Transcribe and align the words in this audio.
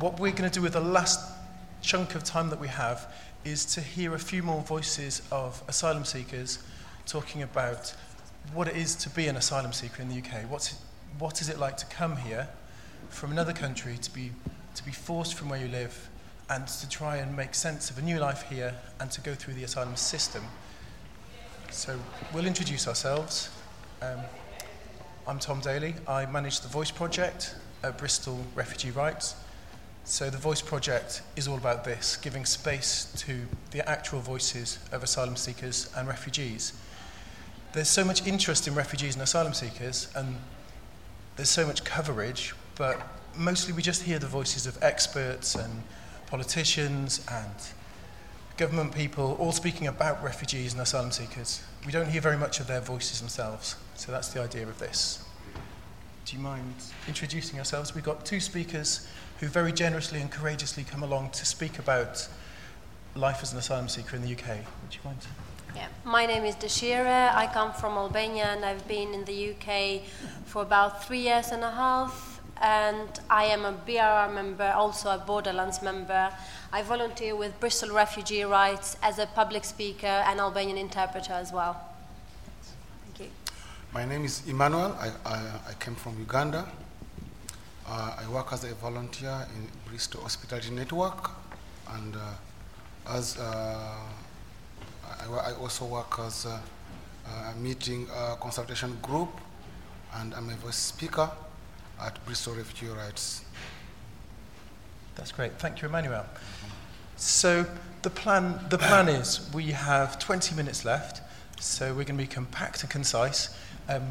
what 0.00 0.18
we're 0.18 0.32
going 0.32 0.50
to 0.50 0.54
do 0.58 0.62
with 0.62 0.72
the 0.72 0.80
last 0.80 1.20
chunk 1.82 2.14
of 2.14 2.24
time 2.24 2.48
that 2.48 2.58
we 2.58 2.68
have 2.68 3.12
is 3.44 3.66
to 3.66 3.80
hear 3.82 4.14
a 4.14 4.18
few 4.18 4.42
more 4.42 4.62
voices 4.62 5.20
of 5.30 5.62
asylum 5.68 6.04
seekers 6.04 6.58
talking 7.06 7.42
about 7.42 7.94
what 8.54 8.66
it 8.66 8.76
is 8.76 8.94
to 8.94 9.10
be 9.10 9.26
an 9.28 9.36
asylum 9.36 9.72
seeker 9.72 10.00
in 10.00 10.08
the 10.08 10.18
UK. 10.18 10.50
What's 10.50 10.74
what 11.18 11.42
is 11.42 11.50
it 11.50 11.58
like 11.58 11.76
to 11.76 11.86
come 11.86 12.16
here 12.16 12.48
from 13.10 13.30
another 13.30 13.52
country, 13.52 13.98
to 13.98 14.10
be, 14.14 14.30
to 14.74 14.84
be 14.84 14.92
forced 14.92 15.34
from 15.34 15.48
where 15.50 15.60
you 15.60 15.68
live, 15.68 16.08
and 16.48 16.66
to 16.66 16.88
try 16.88 17.16
and 17.16 17.36
make 17.36 17.54
sense 17.54 17.90
of 17.90 17.98
a 17.98 18.02
new 18.02 18.18
life 18.18 18.42
here 18.48 18.74
and 19.00 19.10
to 19.10 19.20
go 19.20 19.34
through 19.34 19.54
the 19.54 19.64
asylum 19.64 19.96
system. 19.96 20.42
So 21.70 21.98
we'll 22.32 22.46
introduce 22.46 22.88
ourselves. 22.88 23.50
Um, 24.00 24.20
I'm 25.26 25.38
Tom 25.38 25.60
Daly. 25.60 25.94
I 26.08 26.24
manage 26.26 26.60
the 26.60 26.68
Voice 26.68 26.90
Project 26.90 27.54
at 27.82 27.98
Bristol 27.98 28.44
Refugee 28.54 28.92
Rights. 28.92 29.34
So 30.04 30.28
the 30.28 30.38
Voice 30.38 30.60
Project 30.60 31.22
is 31.36 31.46
all 31.46 31.56
about 31.56 31.84
this, 31.84 32.16
giving 32.16 32.44
space 32.44 33.12
to 33.18 33.46
the 33.70 33.88
actual 33.88 34.20
voices 34.20 34.78
of 34.92 35.02
asylum 35.02 35.36
seekers 35.36 35.90
and 35.96 36.08
refugees. 36.08 36.72
There's 37.72 37.88
so 37.88 38.04
much 38.04 38.26
interest 38.26 38.66
in 38.66 38.74
refugees 38.74 39.14
and 39.14 39.22
asylum 39.22 39.54
seekers, 39.54 40.08
and 40.16 40.36
there's 41.36 41.50
so 41.50 41.66
much 41.66 41.84
coverage, 41.84 42.54
but 42.76 43.00
mostly 43.36 43.72
we 43.72 43.82
just 43.82 44.02
hear 44.02 44.18
the 44.18 44.26
voices 44.26 44.66
of 44.66 44.82
experts 44.82 45.54
and 45.54 45.82
politicians 46.26 47.24
and 47.30 47.54
government 48.56 48.94
people 48.94 49.36
all 49.38 49.52
speaking 49.52 49.86
about 49.86 50.22
refugees 50.22 50.72
and 50.72 50.82
asylum 50.82 51.12
seekers. 51.12 51.62
We 51.86 51.92
don't 51.92 52.08
hear 52.08 52.20
very 52.20 52.36
much 52.36 52.58
of 52.60 52.66
their 52.66 52.80
voices 52.80 53.20
themselves, 53.20 53.76
so 53.94 54.10
that's 54.10 54.28
the 54.28 54.42
idea 54.42 54.64
of 54.64 54.78
this. 54.78 55.24
Do 56.30 56.36
you 56.36 56.42
mind 56.44 56.74
introducing 57.08 57.56
yourselves? 57.56 57.92
We've 57.92 58.04
got 58.04 58.24
two 58.24 58.38
speakers 58.38 59.08
who 59.40 59.48
very 59.48 59.72
generously 59.72 60.20
and 60.20 60.30
courageously 60.30 60.84
come 60.84 61.02
along 61.02 61.30
to 61.30 61.44
speak 61.44 61.80
about 61.80 62.28
life 63.16 63.40
as 63.42 63.52
an 63.52 63.58
asylum 63.58 63.88
seeker 63.88 64.14
in 64.14 64.22
the 64.22 64.30
UK. 64.30 64.58
Would 64.58 64.94
you 64.94 65.00
mind? 65.04 65.18
Yeah, 65.74 65.88
my 66.04 66.26
name 66.26 66.44
is 66.44 66.54
Deshira. 66.54 67.34
I 67.34 67.48
come 67.52 67.72
from 67.72 67.94
Albania 67.94 68.44
and 68.44 68.64
I've 68.64 68.86
been 68.86 69.12
in 69.12 69.24
the 69.24 69.54
UK 69.54 70.02
for 70.44 70.62
about 70.62 71.04
three 71.04 71.18
years 71.18 71.48
and 71.48 71.64
a 71.64 71.70
half. 71.72 72.40
And 72.62 73.08
I 73.28 73.46
am 73.46 73.64
a 73.64 73.72
BRR 73.72 74.32
member, 74.32 74.72
also 74.76 75.10
a 75.10 75.18
Borderlands 75.18 75.82
member. 75.82 76.30
I 76.72 76.82
volunteer 76.82 77.34
with 77.34 77.58
Bristol 77.58 77.90
Refugee 77.90 78.44
Rights 78.44 78.96
as 79.02 79.18
a 79.18 79.26
public 79.26 79.64
speaker 79.64 80.06
and 80.28 80.38
Albanian 80.38 80.78
interpreter 80.78 81.32
as 81.32 81.52
well. 81.52 81.89
My 83.92 84.04
name 84.04 84.24
is 84.24 84.46
Emmanuel. 84.46 84.96
I, 85.00 85.08
I, 85.28 85.38
I 85.70 85.74
came 85.80 85.96
from 85.96 86.16
Uganda. 86.20 86.64
Uh, 87.88 88.16
I 88.20 88.28
work 88.30 88.52
as 88.52 88.62
a 88.62 88.72
volunteer 88.74 89.48
in 89.56 89.66
Bristol 89.84 90.20
Hospitality 90.20 90.70
Network, 90.70 91.32
and 91.94 92.14
uh, 92.14 92.20
as 93.08 93.36
uh, 93.36 93.42
I, 95.20 95.50
I, 95.50 95.52
also 95.54 95.86
work 95.86 96.20
as 96.20 96.44
a, 96.44 96.62
a 97.26 97.56
meeting 97.58 98.06
consultation 98.40 98.96
group, 99.02 99.30
and 100.14 100.34
I'm 100.34 100.48
a 100.50 100.54
voice 100.54 100.76
speaker 100.76 101.28
at 102.00 102.24
Bristol 102.26 102.54
Refugee 102.54 102.92
Rights. 102.94 103.44
That's 105.16 105.32
great. 105.32 105.58
Thank 105.58 105.82
you, 105.82 105.88
Emmanuel. 105.88 106.26
So 107.16 107.66
the 108.02 108.10
plan, 108.10 108.60
the 108.68 108.78
plan 108.78 109.08
is 109.08 109.50
we 109.52 109.72
have 109.72 110.20
20 110.20 110.54
minutes 110.54 110.84
left, 110.84 111.22
so 111.60 111.88
we're 111.88 112.04
going 112.04 112.18
to 112.18 112.24
be 112.24 112.26
compact 112.26 112.82
and 112.82 112.90
concise. 112.90 113.56
Um, 113.88 114.02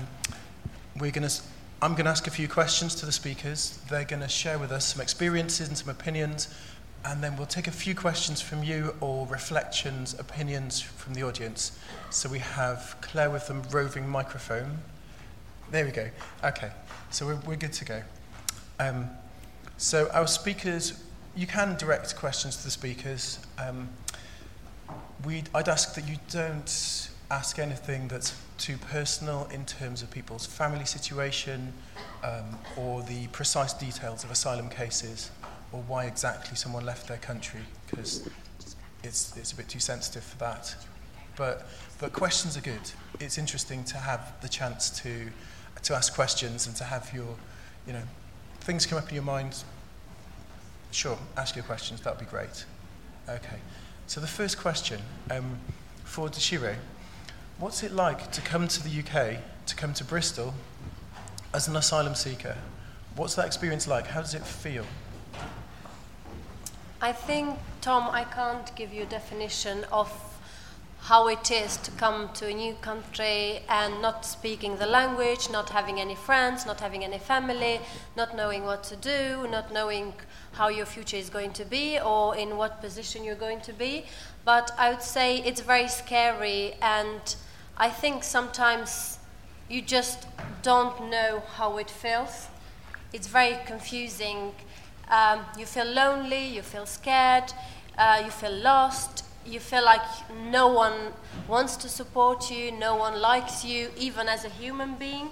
we're 0.95 1.11
going 1.11 1.27
to 1.27 1.41
I'm 1.81 1.93
going 1.93 2.05
to 2.05 2.11
ask 2.11 2.27
a 2.27 2.31
few 2.31 2.49
questions 2.49 2.93
to 2.95 3.05
the 3.05 3.11
speakers. 3.13 3.79
They're 3.89 4.03
going 4.03 4.21
to 4.21 4.27
share 4.27 4.59
with 4.59 4.69
us 4.69 4.85
some 4.85 5.01
experiences 5.01 5.69
and 5.69 5.77
some 5.77 5.87
opinions, 5.87 6.53
and 7.05 7.23
then 7.23 7.37
we'll 7.37 7.45
take 7.45 7.67
a 7.67 7.71
few 7.71 7.95
questions 7.95 8.41
from 8.41 8.63
you 8.63 8.93
or 8.99 9.25
reflections, 9.27 10.13
opinions 10.19 10.81
from 10.81 11.13
the 11.13 11.23
audience. 11.23 11.79
So 12.09 12.27
we 12.27 12.39
have 12.39 12.97
Claire 12.99 13.29
with 13.29 13.47
the 13.47 13.53
roving 13.53 14.09
microphone. 14.09 14.79
There 15.71 15.85
we 15.85 15.91
go. 15.91 16.09
Okay, 16.43 16.69
so 17.11 17.25
we're, 17.25 17.39
we're 17.47 17.55
good 17.55 17.73
to 17.73 17.85
go. 17.85 18.03
Um, 18.77 19.09
so 19.77 20.09
our 20.11 20.27
speakers, 20.27 21.01
you 21.33 21.47
can 21.47 21.77
direct 21.77 22.13
questions 22.17 22.57
to 22.57 22.65
the 22.65 22.71
speakers. 22.71 23.39
Um, 23.57 23.87
we'd, 25.25 25.47
I'd 25.55 25.69
ask 25.69 25.95
that 25.95 26.09
you 26.09 26.17
don't 26.29 27.09
ask 27.31 27.59
anything 27.59 28.07
that's 28.07 28.35
too 28.57 28.77
personal 28.77 29.47
in 29.53 29.65
terms 29.65 30.01
of 30.01 30.09
people's 30.09 30.45
family 30.45 30.85
situation 30.85 31.73
um, 32.23 32.57
or 32.75 33.03
the 33.03 33.27
precise 33.27 33.73
details 33.73 34.23
of 34.23 34.31
asylum 34.31 34.67
cases 34.69 35.29
or 35.71 35.81
why 35.87 36.05
exactly 36.05 36.55
someone 36.55 36.85
left 36.85 37.07
their 37.07 37.17
country 37.17 37.61
because 37.85 38.27
it's, 39.03 39.37
it's 39.37 39.51
a 39.51 39.55
bit 39.55 39.69
too 39.69 39.79
sensitive 39.79 40.23
for 40.23 40.37
that. 40.39 40.75
But, 41.35 41.67
but 41.99 42.13
questions 42.13 42.57
are 42.57 42.61
good. 42.61 42.91
It's 43.19 43.37
interesting 43.37 43.83
to 43.85 43.97
have 43.97 44.33
the 44.41 44.49
chance 44.49 44.89
to, 45.01 45.29
to 45.83 45.93
ask 45.93 46.13
questions 46.13 46.65
and 46.67 46.75
to 46.77 46.83
have 46.83 47.13
your, 47.13 47.35
you 47.85 47.93
know, 47.93 48.01
things 48.61 48.85
come 48.85 48.97
up 48.97 49.07
in 49.09 49.15
your 49.15 49.23
mind. 49.23 49.63
Sure, 50.91 51.17
ask 51.37 51.55
your 51.55 51.63
questions, 51.63 52.01
that 52.01 52.17
would 52.17 52.25
be 52.25 52.29
great. 52.29 52.65
Okay, 53.29 53.57
so 54.07 54.19
the 54.19 54.27
first 54.27 54.57
question 54.57 54.99
um, 55.29 55.59
for 56.03 56.27
Deshira. 56.27 56.75
What's 57.59 57.83
it 57.83 57.91
like 57.91 58.31
to 58.31 58.39
come 58.39 58.69
to 58.69 58.81
the 58.81 59.01
UK, 59.01 59.35
to 59.65 59.75
come 59.75 59.93
to 59.95 60.05
Bristol 60.05 60.53
as 61.53 61.67
an 61.67 61.75
asylum 61.75 62.15
seeker? 62.15 62.55
What's 63.17 63.35
that 63.35 63.47
experience 63.47 63.85
like? 63.85 64.07
How 64.07 64.21
does 64.21 64.33
it 64.33 64.45
feel? 64.45 64.85
I 67.01 67.11
think, 67.11 67.59
Tom, 67.81 68.07
I 68.13 68.23
can't 68.23 68.73
give 68.77 68.93
you 68.93 69.03
a 69.03 69.05
definition 69.05 69.83
of 69.91 70.09
how 71.01 71.27
it 71.27 71.51
is 71.51 71.75
to 71.75 71.91
come 71.91 72.29
to 72.35 72.47
a 72.47 72.53
new 72.53 72.75
country 72.75 73.59
and 73.67 74.01
not 74.01 74.25
speaking 74.25 74.77
the 74.77 74.85
language, 74.85 75.49
not 75.49 75.69
having 75.69 75.99
any 75.99 76.15
friends, 76.15 76.65
not 76.65 76.79
having 76.79 77.03
any 77.03 77.19
family, 77.19 77.81
not 78.15 78.37
knowing 78.37 78.63
what 78.63 78.85
to 78.85 78.95
do, 78.95 79.45
not 79.51 79.73
knowing 79.73 80.13
how 80.53 80.69
your 80.69 80.85
future 80.85 81.17
is 81.17 81.29
going 81.29 81.51
to 81.51 81.65
be 81.65 81.99
or 81.99 82.37
in 82.37 82.55
what 82.55 82.79
position 82.79 83.25
you're 83.25 83.35
going 83.35 83.59
to 83.59 83.73
be. 83.73 84.05
But 84.45 84.71
I 84.77 84.91
would 84.91 85.01
say 85.01 85.39
it's 85.39 85.59
very 85.59 85.89
scary 85.89 86.75
and 86.81 87.35
I 87.81 87.89
think 87.89 88.25
sometimes 88.25 89.19
you 89.69 89.81
just 89.81 90.27
don't 90.63 91.09
know 91.09 91.41
how 91.55 91.77
it 91.77 91.89
feels. 91.89 92.47
It's 93.13 93.27
very 93.27 93.57
confusing. 93.65 94.51
Um, 95.09 95.39
you 95.57 95.65
feel 95.65 95.85
lonely, 95.85 96.45
you 96.45 96.61
feel 96.61 96.85
scared, 96.85 97.53
uh, 97.97 98.21
you 98.23 98.31
feel 98.31 98.51
lost, 98.51 99.23
you 99.45 99.61
feel 99.61 99.83
like 99.85 100.01
no 100.51 100.67
one 100.67 101.13
wants 101.47 101.77
to 101.77 101.87
support 101.89 102.51
you, 102.51 102.71
no 102.71 102.97
one 102.97 103.19
likes 103.21 103.63
you, 103.63 103.91
even 103.97 104.27
as 104.27 104.43
a 104.43 104.49
human 104.49 104.95
being. 104.95 105.29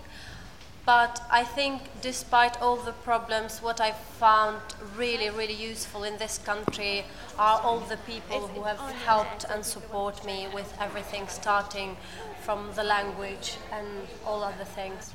But 0.88 1.22
I 1.30 1.44
think, 1.44 1.81
despite 2.02 2.62
all 2.62 2.78
the 2.78 2.94
problems, 2.94 3.62
what 3.62 3.81
I 3.81 3.92
found 3.92 4.62
really, 4.96 5.30
really 5.30 5.53
useful 5.53 6.06
in 6.06 6.18
this 6.18 6.38
country 6.38 7.03
are 7.38 7.59
all 7.59 7.81
the 7.81 7.98
people 7.98 8.48
who 8.48 8.64
have 8.64 8.80
helped 9.06 9.44
and 9.50 9.66
support 9.66 10.26
me 10.26 10.47
with 10.53 10.74
everything, 10.80 11.28
starting 11.28 11.97
from 12.42 12.70
the 12.76 12.86
language 12.86 13.58
and 13.74 13.86
all 14.26 14.46
other 14.46 14.64
things. 14.64 15.14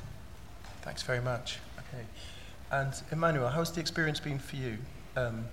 Thanks 0.83 1.01
very 1.01 1.21
much. 1.21 1.57
Okay. 1.79 2.05
And 2.69 2.93
Emmanuel, 3.11 3.49
how's 3.49 3.71
the 3.71 3.81
experience 3.81 4.19
been 4.19 4.37
for 4.37 4.57
you? 4.57 4.77
Um, 5.15 5.45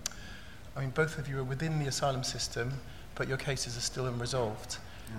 I 0.77 0.81
mean, 0.81 0.91
both 0.91 1.19
of 1.19 1.29
you 1.29 1.39
are 1.39 1.45
within 1.45 1.79
the 1.79 1.87
asylum 1.87 2.25
system, 2.25 2.75
but 3.15 3.27
your 3.27 3.39
cases 3.39 3.75
are 3.75 3.81
still 3.81 4.07
unresolved. 4.07 4.77
Yeah. 5.09 5.15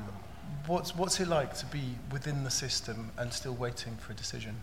What's, 0.67 0.95
what's 0.95 1.19
it 1.19 1.27
like 1.27 1.55
to 1.55 1.65
be 1.65 1.95
within 2.11 2.43
the 2.43 2.51
system 2.51 3.09
and 3.17 3.33
still 3.33 3.55
waiting 3.55 3.95
for 3.95 4.11
a 4.11 4.15
decision? 4.15 4.57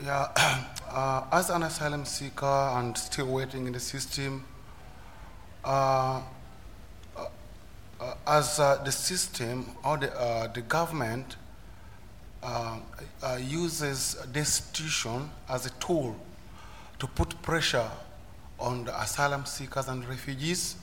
Yeah, 0.00 0.28
uh, 0.92 1.24
as 1.32 1.50
an 1.50 1.64
asylum 1.64 2.04
seeker 2.04 2.46
and 2.46 2.96
still 2.96 3.26
waiting 3.26 3.66
in 3.66 3.72
the 3.72 3.80
system, 3.80 4.44
uh, 5.64 6.22
uh, 7.16 8.14
as 8.24 8.60
uh, 8.60 8.80
the 8.84 8.92
system 8.92 9.66
or 9.84 9.96
the, 9.96 10.12
uh, 10.16 10.46
the 10.52 10.60
government 10.60 11.34
uh, 12.44 12.78
uses 13.40 14.14
destitution 14.30 15.28
as 15.48 15.66
a 15.66 15.70
tool 15.80 16.14
to 17.00 17.08
put 17.08 17.42
pressure 17.42 17.90
on 18.60 18.84
the 18.84 19.02
asylum 19.02 19.46
seekers 19.46 19.88
and 19.88 20.08
refugees. 20.08 20.76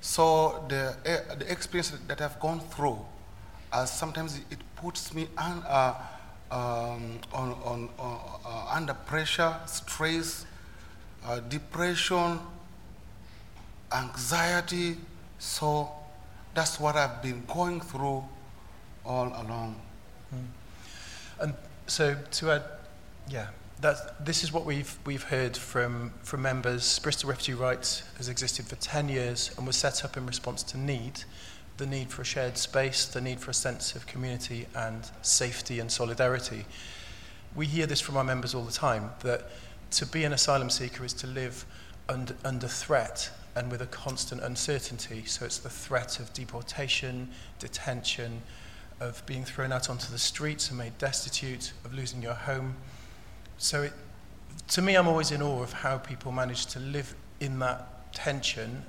So 0.00 0.64
the, 0.66 0.96
uh, 1.04 1.34
the 1.34 1.52
experience 1.52 1.92
that 2.08 2.22
I've 2.22 2.40
gone 2.40 2.60
through, 2.60 3.00
sometimes 3.84 4.40
it 4.50 4.58
puts 4.76 5.12
me 5.12 5.28
un, 5.36 5.62
um, 6.50 7.18
on, 7.32 7.56
on, 7.64 7.88
under 8.70 8.94
pressure, 8.94 9.54
stress, 9.66 10.46
depression, 11.48 12.38
anxiety. 13.92 14.96
So 15.38 15.90
that's 16.54 16.80
what 16.80 16.96
I've 16.96 17.22
been 17.22 17.42
going 17.46 17.80
through 17.80 18.24
all 19.04 19.28
along. 19.28 19.76
Mm. 20.34 20.44
And 21.40 21.54
so 21.86 22.16
to 22.32 22.50
add, 22.50 22.62
yeah, 23.28 23.48
that, 23.80 24.24
this 24.24 24.44
is 24.44 24.52
what 24.52 24.66
we've, 24.66 24.98
we've 25.06 25.22
heard 25.22 25.56
from, 25.56 26.12
from 26.22 26.42
members. 26.42 26.98
Bristol 26.98 27.30
Refugee 27.30 27.54
Rights 27.54 28.02
has 28.18 28.28
existed 28.28 28.66
for 28.66 28.76
10 28.76 29.08
years 29.08 29.50
and 29.56 29.66
was 29.66 29.76
set 29.76 30.04
up 30.04 30.16
in 30.16 30.26
response 30.26 30.62
to 30.64 30.78
need 30.78 31.24
the 31.80 31.86
need 31.86 32.10
for 32.10 32.22
a 32.22 32.24
shared 32.24 32.58
space, 32.58 33.06
the 33.06 33.20
need 33.22 33.40
for 33.40 33.50
a 33.50 33.54
sense 33.54 33.96
of 33.96 34.06
community 34.06 34.66
and 34.76 35.10
safety 35.22 35.80
and 35.80 35.90
solidarity. 35.90 36.66
We 37.56 37.66
hear 37.66 37.86
this 37.86 38.00
from 38.02 38.18
our 38.18 38.22
members 38.22 38.54
all 38.54 38.64
the 38.64 38.70
time 38.70 39.10
that 39.20 39.50
to 39.92 40.06
be 40.06 40.22
an 40.24 40.32
asylum 40.34 40.68
seeker 40.68 41.04
is 41.04 41.14
to 41.14 41.26
live 41.26 41.64
under, 42.08 42.36
under 42.44 42.68
threat 42.68 43.30
and 43.56 43.70
with 43.70 43.80
a 43.80 43.86
constant 43.86 44.42
uncertainty. 44.42 45.24
So 45.24 45.46
it's 45.46 45.58
the 45.58 45.70
threat 45.70 46.20
of 46.20 46.32
deportation, 46.34 47.30
detention, 47.58 48.42
of 49.00 49.24
being 49.24 49.44
thrown 49.44 49.72
out 49.72 49.88
onto 49.88 50.12
the 50.12 50.18
streets 50.18 50.68
and 50.68 50.78
made 50.78 50.96
destitute, 50.98 51.72
of 51.86 51.94
losing 51.94 52.22
your 52.22 52.34
home. 52.34 52.76
So 53.56 53.84
it, 53.84 53.92
to 54.68 54.82
me, 54.82 54.96
I'm 54.96 55.08
always 55.08 55.32
in 55.32 55.40
awe 55.40 55.62
of 55.62 55.72
how 55.72 55.96
people 55.96 56.30
manage 56.30 56.66
to 56.66 56.78
live 56.78 57.14
in 57.40 57.58
that 57.60 58.12
tension 58.12 58.84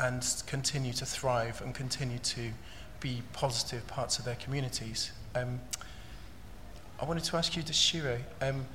and 0.00 0.42
continue 0.46 0.92
to 0.94 1.04
thrive 1.04 1.60
and 1.60 1.74
continue 1.74 2.18
to 2.18 2.50
be 3.00 3.22
positive 3.32 3.86
parts 3.86 4.18
of 4.18 4.24
their 4.24 4.34
communities. 4.36 5.12
Um, 5.34 5.60
I 7.00 7.04
wanted 7.04 7.24
to 7.24 7.36
ask 7.36 7.56
you, 7.56 7.62
Deshira, 7.62 8.18
um, 8.40 8.66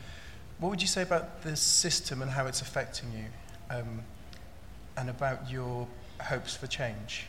what 0.59 0.69
would 0.69 0.81
you 0.81 0.87
say 0.87 1.01
about 1.01 1.41
the 1.41 1.55
system 1.55 2.21
and 2.21 2.31
how 2.31 2.45
it's 2.45 2.61
affecting 2.61 3.11
you, 3.11 3.25
um, 3.75 4.01
and 4.97 5.09
about 5.09 5.49
your 5.49 5.87
hopes 6.21 6.55
for 6.55 6.67
change? 6.67 7.25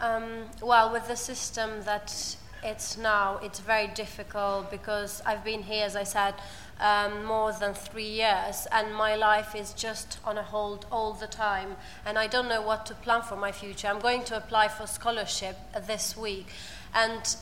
Um, 0.00 0.44
well, 0.62 0.92
with 0.92 1.06
the 1.08 1.16
system 1.16 1.70
that 1.84 2.36
it's 2.62 2.96
now, 2.96 3.38
it's 3.42 3.60
very 3.60 3.86
difficult 3.88 4.70
because 4.70 5.22
I've 5.24 5.44
been 5.44 5.62
here, 5.62 5.84
as 5.84 5.96
I 5.96 6.04
said, 6.04 6.34
um, 6.80 7.24
more 7.24 7.52
than 7.52 7.74
three 7.74 8.08
years, 8.08 8.66
and 8.70 8.94
my 8.94 9.16
life 9.16 9.54
is 9.54 9.72
just 9.72 10.18
on 10.24 10.38
a 10.38 10.42
hold 10.42 10.86
all 10.92 11.12
the 11.12 11.26
time, 11.26 11.76
and 12.06 12.18
I 12.18 12.26
don't 12.26 12.48
know 12.48 12.62
what 12.62 12.86
to 12.86 12.94
plan 12.94 13.22
for 13.22 13.36
my 13.36 13.52
future. 13.52 13.88
I'm 13.88 13.98
going 13.98 14.24
to 14.24 14.36
apply 14.36 14.68
for 14.68 14.86
scholarship 14.86 15.56
this 15.86 16.16
week, 16.16 16.46
and 16.94 17.36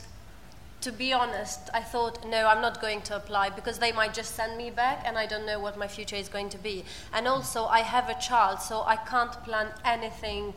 to 0.80 0.92
be 0.92 1.12
honest, 1.12 1.68
I 1.74 1.80
thought, 1.80 2.24
no, 2.26 2.46
I'm 2.46 2.60
not 2.62 2.80
going 2.80 3.02
to 3.02 3.16
apply 3.16 3.50
because 3.50 3.78
they 3.78 3.92
might 3.92 4.14
just 4.14 4.36
send 4.36 4.56
me 4.56 4.70
back 4.70 5.02
and 5.04 5.18
I 5.18 5.26
don't 5.26 5.46
know 5.46 5.58
what 5.58 5.76
my 5.76 5.88
future 5.88 6.16
is 6.16 6.28
going 6.28 6.48
to 6.50 6.58
be. 6.58 6.84
And 7.12 7.26
also, 7.26 7.64
I 7.64 7.80
have 7.80 8.08
a 8.08 8.20
child, 8.20 8.60
so 8.60 8.82
I 8.86 8.96
can't 8.96 9.32
plan 9.42 9.68
anything 9.84 10.54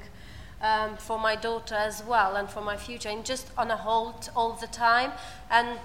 um, 0.61 0.97
for 0.97 1.17
my 1.17 1.35
daughter 1.35 1.75
as 1.75 2.03
well 2.03 2.35
and 2.35 2.50
for 2.50 2.61
my 2.61 2.77
future. 2.77 3.09
I'm 3.09 3.23
just 3.23 3.47
on 3.57 3.71
a 3.71 3.77
hold 3.77 4.29
all 4.35 4.53
the 4.53 4.67
time. 4.67 5.11
And 5.50 5.79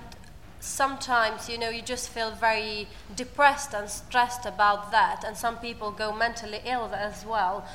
sometimes, 0.65 1.49
you 1.49 1.59
know, 1.59 1.69
you 1.69 1.83
just 1.83 2.09
feel 2.09 2.31
very 2.31 2.89
depressed 3.15 3.75
and 3.75 3.89
stressed 3.89 4.47
about 4.47 4.91
that, 4.91 5.23
and 5.25 5.37
some 5.37 5.59
people 5.59 5.91
go 5.91 6.13
mentally 6.13 6.61
ill 6.65 6.91
as 6.95 7.25
well. 7.27 7.67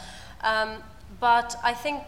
Um, 0.42 0.84
but 1.20 1.56
I 1.64 1.74
think, 1.74 2.04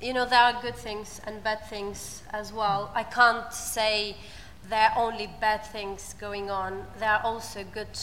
you 0.00 0.12
know, 0.12 0.26
there 0.26 0.40
are 0.40 0.60
good 0.60 0.76
things 0.76 1.20
and 1.24 1.42
bad 1.42 1.64
things 1.66 2.22
as 2.30 2.52
well. 2.52 2.90
I 2.94 3.04
can't 3.04 3.52
say 3.52 4.16
there 4.68 4.90
are 4.90 4.98
only 4.98 5.28
bad 5.40 5.64
things 5.66 6.14
going 6.18 6.50
on, 6.50 6.84
there 6.98 7.10
are 7.10 7.22
also 7.22 7.64
good 7.72 7.98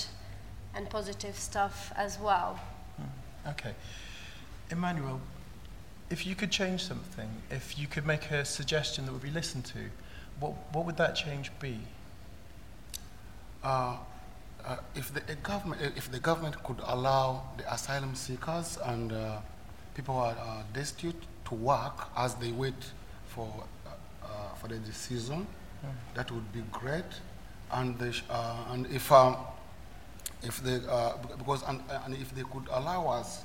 and 0.73 0.89
positive 0.89 1.37
stuff 1.37 1.91
as 1.97 2.17
well. 2.17 2.59
Hmm, 2.97 3.49
okay. 3.49 3.73
Emmanuel, 4.69 5.19
if 6.11 6.27
you 6.27 6.35
could 6.35 6.51
change 6.51 6.83
something, 6.83 7.29
if 7.49 7.79
you 7.79 7.87
could 7.87 8.05
make 8.05 8.29
a 8.31 8.43
suggestion 8.43 9.05
that 9.05 9.13
would 9.13 9.21
be 9.21 9.31
listened 9.31 9.63
to, 9.65 9.79
what, 10.39 10.53
what 10.73 10.85
would 10.85 10.97
that 10.97 11.15
change 11.15 11.51
be? 11.59 11.79
Uh, 13.63 13.95
uh, 14.65 14.77
if, 14.93 15.13
the 15.13 15.21
government, 15.35 15.81
if 15.95 16.11
the 16.11 16.19
government 16.19 16.61
could 16.63 16.79
allow 16.83 17.43
the 17.57 17.73
asylum 17.73 18.13
seekers 18.13 18.77
and 18.85 19.13
uh, 19.13 19.37
people 19.95 20.15
who 20.15 20.21
are 20.21 20.35
uh, 20.37 20.63
destitute 20.73 21.15
to 21.45 21.55
work 21.55 22.09
as 22.17 22.35
they 22.35 22.51
wait 22.51 22.91
for, 23.27 23.47
uh, 23.85 23.89
uh, 24.23 24.55
for 24.55 24.67
the 24.67 24.77
decision, 24.79 25.47
mm. 25.83 25.89
that 26.13 26.29
would 26.29 26.51
be 26.51 26.61
great. 26.71 27.05
And, 27.71 27.95
and 28.69 28.85
if, 28.87 29.11
um, 29.11 29.37
if 30.43 30.61
they, 30.61 30.79
because, 31.37 31.63
and, 31.63 31.81
and 32.05 32.13
if 32.15 32.35
they 32.35 32.43
could 32.43 32.67
allow 32.69 33.07
us 33.07 33.43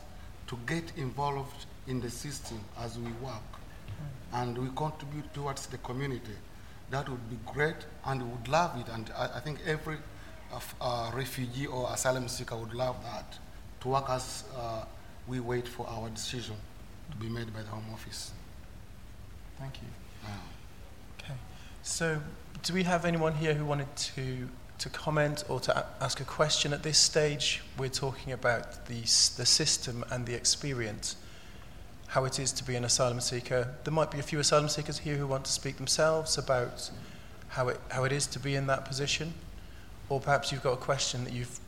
to 0.49 0.59
get 0.67 0.93
involved 0.97 1.67
in 1.87 2.01
the 2.01 2.11
system 2.11 2.61
as 2.81 2.99
we 2.99 3.11
work 3.23 3.43
and 4.33 4.59
we 4.59 4.69
contribute 4.75 5.33
towards 5.33 5.67
the 5.67 5.79
community, 5.79 6.35
that 6.91 7.09
would 7.09 7.31
be 7.31 7.39
great, 7.47 7.77
and 8.05 8.23
we 8.23 8.29
would 8.29 8.49
love 8.49 8.79
it. 8.79 8.87
And 8.93 9.11
I, 9.17 9.37
I 9.37 9.41
think 9.41 9.59
every 9.67 9.99
uh, 10.81 11.11
refugee 11.15 11.67
or 11.67 11.89
asylum 11.93 12.29
seeker 12.29 12.57
would 12.57 12.75
love 12.75 12.97
that, 13.05 13.39
to 13.81 13.89
work 13.89 14.09
as 14.09 14.45
uh, 14.57 14.85
we 15.27 15.41
wait 15.41 15.67
for 15.67 15.87
our 15.89 16.09
decision 16.11 16.55
to 17.11 17.17
be 17.17 17.29
made 17.29 17.53
by 17.53 17.63
the 17.63 17.69
Home 17.69 17.85
Office. 17.93 18.33
Thank 19.59 19.77
you. 19.77 19.89
Wow. 20.25 20.31
Okay. 21.19 21.35
So, 21.83 22.21
do 22.63 22.75
we 22.75 22.83
have 22.83 23.05
anyone 23.05 23.35
here 23.35 23.55
who 23.55 23.65
wanted 23.65 23.95
to 23.97 24.49
to 24.79 24.91
comment 24.91 25.43
or 25.49 25.59
to 25.59 25.75
a- 25.75 25.87
ask 26.05 26.21
a 26.21 26.25
question 26.25 26.73
at 26.73 26.83
this 26.83 26.99
stage? 26.99 27.63
We're 27.79 27.89
talking 27.89 28.33
about 28.33 28.87
the 28.87 29.01
the 29.01 29.47
system 29.47 30.05
and 30.11 30.27
the 30.27 30.35
experience 30.35 31.17
how 32.09 32.25
it 32.25 32.39
is 32.39 32.53
to 32.53 32.65
be 32.65 32.77
an 32.77 32.85
asylum 32.85 33.21
seeker. 33.21 33.75
There 33.85 33.93
might 33.93 34.11
be 34.11 34.19
a 34.19 34.23
few 34.23 34.39
asylum 34.39 34.69
seekers 34.69 34.99
here 34.99 35.17
who 35.17 35.27
want 35.27 35.45
to 35.45 35.53
speak 35.53 35.77
themselves 35.77 36.39
about 36.39 36.91
how 37.49 37.69
it, 37.69 37.81
how 37.91 38.05
it 38.05 38.13
is 38.13 38.27
to 38.29 38.39
be 38.39 38.55
in 38.55 38.67
that 38.69 38.85
position. 38.85 39.35
Or 40.09 40.21
perhaps 40.21 40.53
you've 40.53 40.63
got 40.63 40.73
a 40.73 40.77
question 40.77 41.25
that 41.25 41.33
you've 41.33 41.59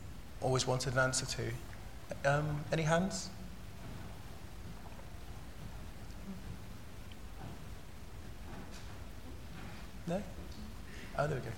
always 0.41 0.65
wanted 0.65 0.93
an 0.93 0.99
answer 0.99 1.25
to. 1.25 2.29
Um, 2.29 2.63
any 2.71 2.83
hands? 2.83 3.29
No? 10.07 10.23
Oh, 11.17 11.27
there 11.27 11.35
we 11.35 11.41
go. 11.43 11.51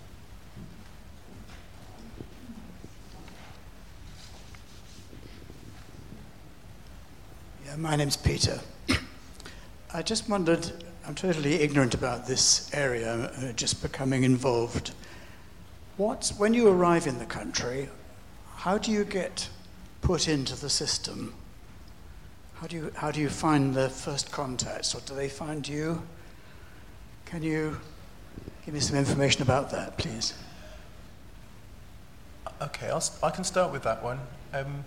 My 7.77 7.95
name's 7.95 8.17
Peter. 8.17 8.59
I 9.93 10.01
just 10.01 10.29
wondered, 10.29 10.71
I'm 11.05 11.15
totally 11.15 11.55
ignorant 11.55 11.93
about 11.93 12.27
this 12.27 12.73
area, 12.73 13.13
uh, 13.13 13.51
just 13.53 13.81
becoming 13.81 14.23
involved. 14.23 14.91
What, 15.97 16.31
when 16.37 16.53
you 16.53 16.67
arrive 16.67 17.07
in 17.07 17.19
the 17.19 17.25
country, 17.25 17.89
how 18.55 18.77
do 18.77 18.91
you 18.91 19.03
get 19.03 19.49
put 20.01 20.27
into 20.27 20.59
the 20.59 20.69
system? 20.69 21.33
How 22.55 22.67
do 22.67 22.75
you, 22.75 22.91
how 22.95 23.11
do 23.11 23.19
you 23.19 23.29
find 23.29 23.73
the 23.73 23.89
first 23.89 24.31
contacts, 24.31 24.93
or 24.93 25.01
do 25.01 25.15
they 25.15 25.29
find 25.29 25.67
you? 25.67 26.01
Can 27.25 27.43
you 27.43 27.79
give 28.65 28.73
me 28.73 28.79
some 28.79 28.97
information 28.97 29.41
about 29.41 29.71
that, 29.71 29.97
please? 29.97 30.33
Okay, 32.61 32.89
I'll, 32.89 33.03
I 33.23 33.29
can 33.29 33.43
start 33.43 33.71
with 33.71 33.83
that 33.83 34.03
one. 34.03 34.19
Um, 34.53 34.83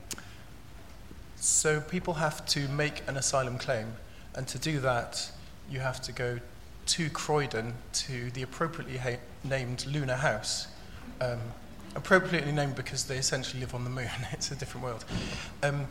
so 1.45 1.79
people 1.79 2.15
have 2.15 2.47
to 2.47 2.67
make 2.69 3.07
an 3.07 3.19
asylum 3.19 3.59
claim 3.59 3.93
and 4.35 4.49
to 4.49 4.59
do 4.59 4.81
that, 4.81 5.31
you 5.71 5.81
have 5.81 6.01
to 6.03 6.13
go 6.13 6.41
to 6.87 7.11
Croydon 7.11 7.75
to 7.93 8.31
the 8.31 8.43
appropriately 8.43 8.97
ha- 8.97 9.21
named 9.45 9.85
Lunar 9.87 10.17
House. 10.17 10.69
Um, 11.21 11.39
appropriately 11.95 12.51
named 12.51 12.77
because 12.77 13.05
they 13.05 13.19
essentially 13.19 13.61
live 13.61 13.75
on 13.75 13.85
the 13.85 13.91
moon. 13.91 14.09
it's 14.33 14.51
a 14.51 14.57
different 14.57 14.85
world. 14.85 15.05
Um, 15.63 15.87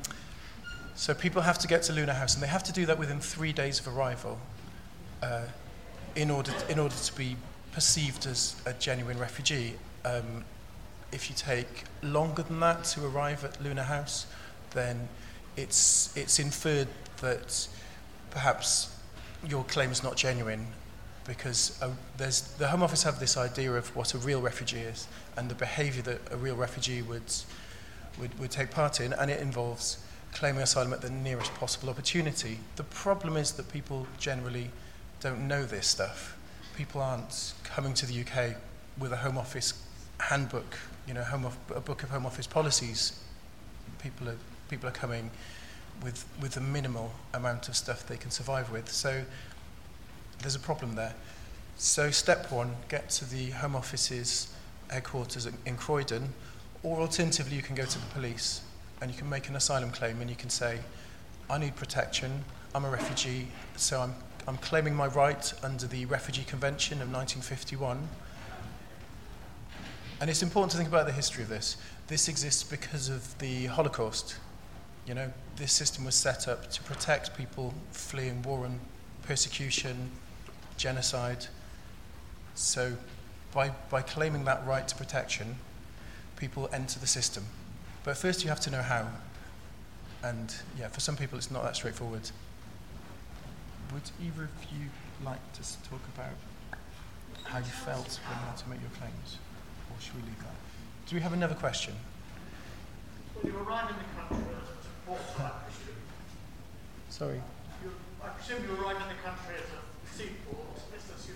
so 0.96 1.14
people 1.14 1.44
have 1.44 1.60
to 1.60 1.68
get 1.68 1.84
to 1.84 1.94
Lunar 1.94 2.14
House, 2.14 2.34
and 2.34 2.42
they 2.42 2.48
have 2.48 2.64
to 2.64 2.74
do 2.74 2.88
that 2.88 2.98
within 2.98 3.20
three 3.20 3.54
days 3.54 3.80
of 3.80 3.96
arrival 3.96 4.40
uh, 5.22 5.44
in, 6.16 6.32
order 6.32 6.52
to, 6.52 6.72
in 6.72 6.80
order 6.80 6.96
to 6.96 7.16
be 7.16 7.36
perceived 7.74 8.26
as 8.26 8.56
a 8.66 8.74
genuine 8.74 9.20
refugee. 9.20 9.76
Um, 10.04 10.46
if 11.12 11.30
you 11.30 11.36
take 11.36 11.84
longer 12.02 12.42
than 12.42 12.60
that 12.62 12.86
to 12.86 13.06
arrive 13.06 13.46
at 13.46 13.62
Lunar 13.64 13.84
House, 13.84 14.26
then 14.72 15.10
it's, 15.56 16.16
it's 16.16 16.40
inferred 16.40 16.88
that 17.22 17.68
perhaps 18.32 18.96
your 19.48 19.64
claim 19.66 19.92
is 19.92 20.04
not 20.04 20.16
genuine 20.16 20.66
because 21.26 21.82
uh, 21.82 21.90
the 22.18 22.68
Home 22.68 22.84
Office 22.84 23.04
have 23.04 23.20
this 23.20 23.38
idea 23.38 23.72
of 23.74 23.96
what 23.96 24.14
a 24.14 24.18
real 24.18 24.42
refugee 24.42 24.80
is 24.80 25.08
and 25.38 25.50
the 25.50 25.56
behaviour 25.56 26.02
that 26.02 26.20
a 26.32 26.38
real 26.38 26.56
refugee 26.56 27.02
would, 27.02 27.34
would, 28.20 28.38
would 28.40 28.52
take 28.52 28.72
part 28.72 29.00
in, 29.00 29.14
and 29.14 29.32
it 29.32 29.40
involves 29.40 30.04
claiming 30.34 30.62
asylum 30.62 30.94
at 30.94 31.02
the 31.02 31.10
nearest 31.10 31.54
possible 31.56 31.90
opportunity. 31.90 32.60
The 32.76 32.84
problem 32.84 33.38
is 33.38 33.54
that 33.54 33.72
people 33.72 34.08
generally 34.20 34.70
don't 35.20 35.48
know 35.48 35.64
this 35.64 35.88
stuff. 35.88 36.38
People 36.76 37.02
aren't 37.02 37.54
coming 37.64 37.94
to 37.94 38.06
the 38.06 38.22
UK 38.22 38.56
with 38.98 39.12
a 39.12 39.18
Home 39.18 39.38
Office 39.38 39.74
handbook, 40.20 40.78
you 41.08 41.14
know, 41.14 41.24
home 41.24 41.46
of, 41.46 41.58
a 41.76 41.80
book 41.80 42.04
of 42.04 42.10
Home 42.10 42.26
Office 42.26 42.48
policies. 42.48 43.20
People 44.00 44.30
are, 44.30 44.38
people 44.74 44.90
are 44.90 44.92
coming 44.92 45.30
with, 46.04 46.26
with 46.42 46.58
a 46.58 46.60
minimal 46.60 47.12
amount 47.36 47.70
of 47.70 47.76
stuff 47.76 48.08
they 48.08 48.18
can 48.18 48.32
survive 48.32 48.72
with. 48.72 48.90
So 48.90 49.22
there's 50.40 50.56
a 50.56 50.60
problem 50.60 50.96
there. 50.96 51.14
So 51.78 52.10
step 52.10 52.52
one, 52.52 52.76
get 52.90 53.08
to 53.12 53.26
the 53.26 53.52
Home 53.52 53.76
Office's 53.76 54.52
headquarters 54.90 55.48
in 55.68 55.78
Croydon, 55.78 56.30
or 56.82 57.02
alternatively, 57.02 57.56
you 57.56 57.62
can 57.62 57.76
go 57.76 57.86
to 57.86 58.00
the 58.00 58.06
police 58.08 58.62
and 59.00 59.12
you 59.12 59.18
can 59.18 59.30
make 59.30 59.48
an 59.48 59.56
asylum 59.56 59.92
claim 59.92 60.20
and 60.22 60.30
you 60.30 60.36
can 60.36 60.50
say, 60.50 60.80
I 61.52 61.60
need 61.60 61.76
protection, 61.76 62.44
I'm 62.74 62.84
a 62.84 62.90
refugee, 62.90 63.50
so 63.76 64.02
I'm, 64.02 64.16
I'm 64.48 64.58
claiming 64.58 64.96
my 64.96 65.06
right 65.06 65.54
under 65.62 65.86
the 65.86 66.06
Refugee 66.06 66.46
Convention 66.46 66.96
of 66.96 67.14
1951. 67.14 68.10
And 70.20 70.30
it's 70.32 70.42
important 70.42 70.72
to 70.72 70.78
think 70.78 70.90
about 70.90 71.06
the 71.06 71.12
history 71.12 71.44
of 71.44 71.50
this. 71.50 71.78
This 72.08 72.28
exists 72.28 72.64
because 72.64 73.10
of 73.10 73.38
the 73.38 73.68
Holocaust. 73.68 74.38
You 75.06 75.14
know, 75.14 75.32
this 75.58 75.74
system 75.74 76.06
was 76.06 76.16
set 76.16 76.48
up 76.48 76.70
to 76.72 76.84
protect 76.84 77.38
people 77.38 77.74
fleeing 77.92 78.42
war 78.44 78.66
and 78.66 78.80
persecution, 79.24 80.12
genocide. 80.78 81.48
So, 82.56 82.94
by, 83.54 83.70
by 83.90 84.02
claiming 84.02 84.46
that 84.46 84.66
right 84.66 84.88
to 84.88 84.96
protection, 84.96 85.56
people 86.38 86.70
enter 86.74 87.00
the 87.00 87.08
system. 87.08 87.46
But 88.04 88.18
first, 88.18 88.44
you 88.44 88.50
have 88.50 88.60
to 88.62 88.72
know 88.72 88.82
how. 88.82 89.08
And 90.24 90.54
yeah, 90.80 90.88
for 90.88 91.00
some 91.00 91.18
people, 91.18 91.38
it's 91.38 91.52
not 91.52 91.64
that 91.64 91.76
straightforward. 91.76 92.30
Would 93.94 94.10
either 94.22 94.44
of 94.46 94.52
you 94.72 94.88
like 95.24 95.40
to 95.54 95.62
talk 95.90 96.02
about 96.16 96.34
how 97.44 97.60
you 97.60 97.66
felt 97.66 98.20
when 98.28 98.40
you 98.40 98.46
had 98.46 98.58
to 98.58 98.70
make 98.70 98.82
your 98.82 98.90
claims? 98.98 99.38
Or 99.90 100.02
should 100.02 100.16
we 100.16 100.22
leave 100.22 100.40
that? 100.40 100.56
Do 101.08 101.16
we 101.16 101.22
have 101.22 101.34
another 101.34 101.56
question? 101.56 101.94
When 103.36 103.54
you 103.54 103.60
arrive 103.60 103.90
in 103.90 103.96
the 103.98 104.04
country 104.16 104.56
as 104.56 104.70
a 104.70 104.84
support 104.84 104.84
practitioner, 104.84 104.84
Sorry. 107.10 107.42
you, 107.84 107.92
I 108.24 108.30
presume 108.30 108.64
you 108.64 108.84
arrive 108.84 108.98
in 108.98 109.08
the 109.08 109.22
country 109.24 109.56
as 109.56 109.70
a 109.70 110.18
seaport, 110.18 110.66
let's 110.92 111.06
assume. 111.16 111.36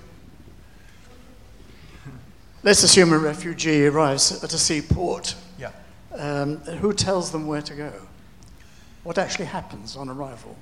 Let's 2.64 2.84
assume 2.84 3.14
a 3.14 3.18
refugee 3.18 3.86
arrives 3.86 4.44
at 4.44 4.54
a 4.54 4.58
seaport. 4.58 5.36
Yeah. 5.60 5.72
Um, 6.14 6.58
who 6.58 6.94
tells 6.94 7.32
them 7.32 7.46
where 7.48 7.62
to 7.62 7.76
go? 7.76 7.94
What 9.04 9.18
actually 9.18 9.46
happens 9.46 9.96
on 9.96 10.10
arrival? 10.10 10.58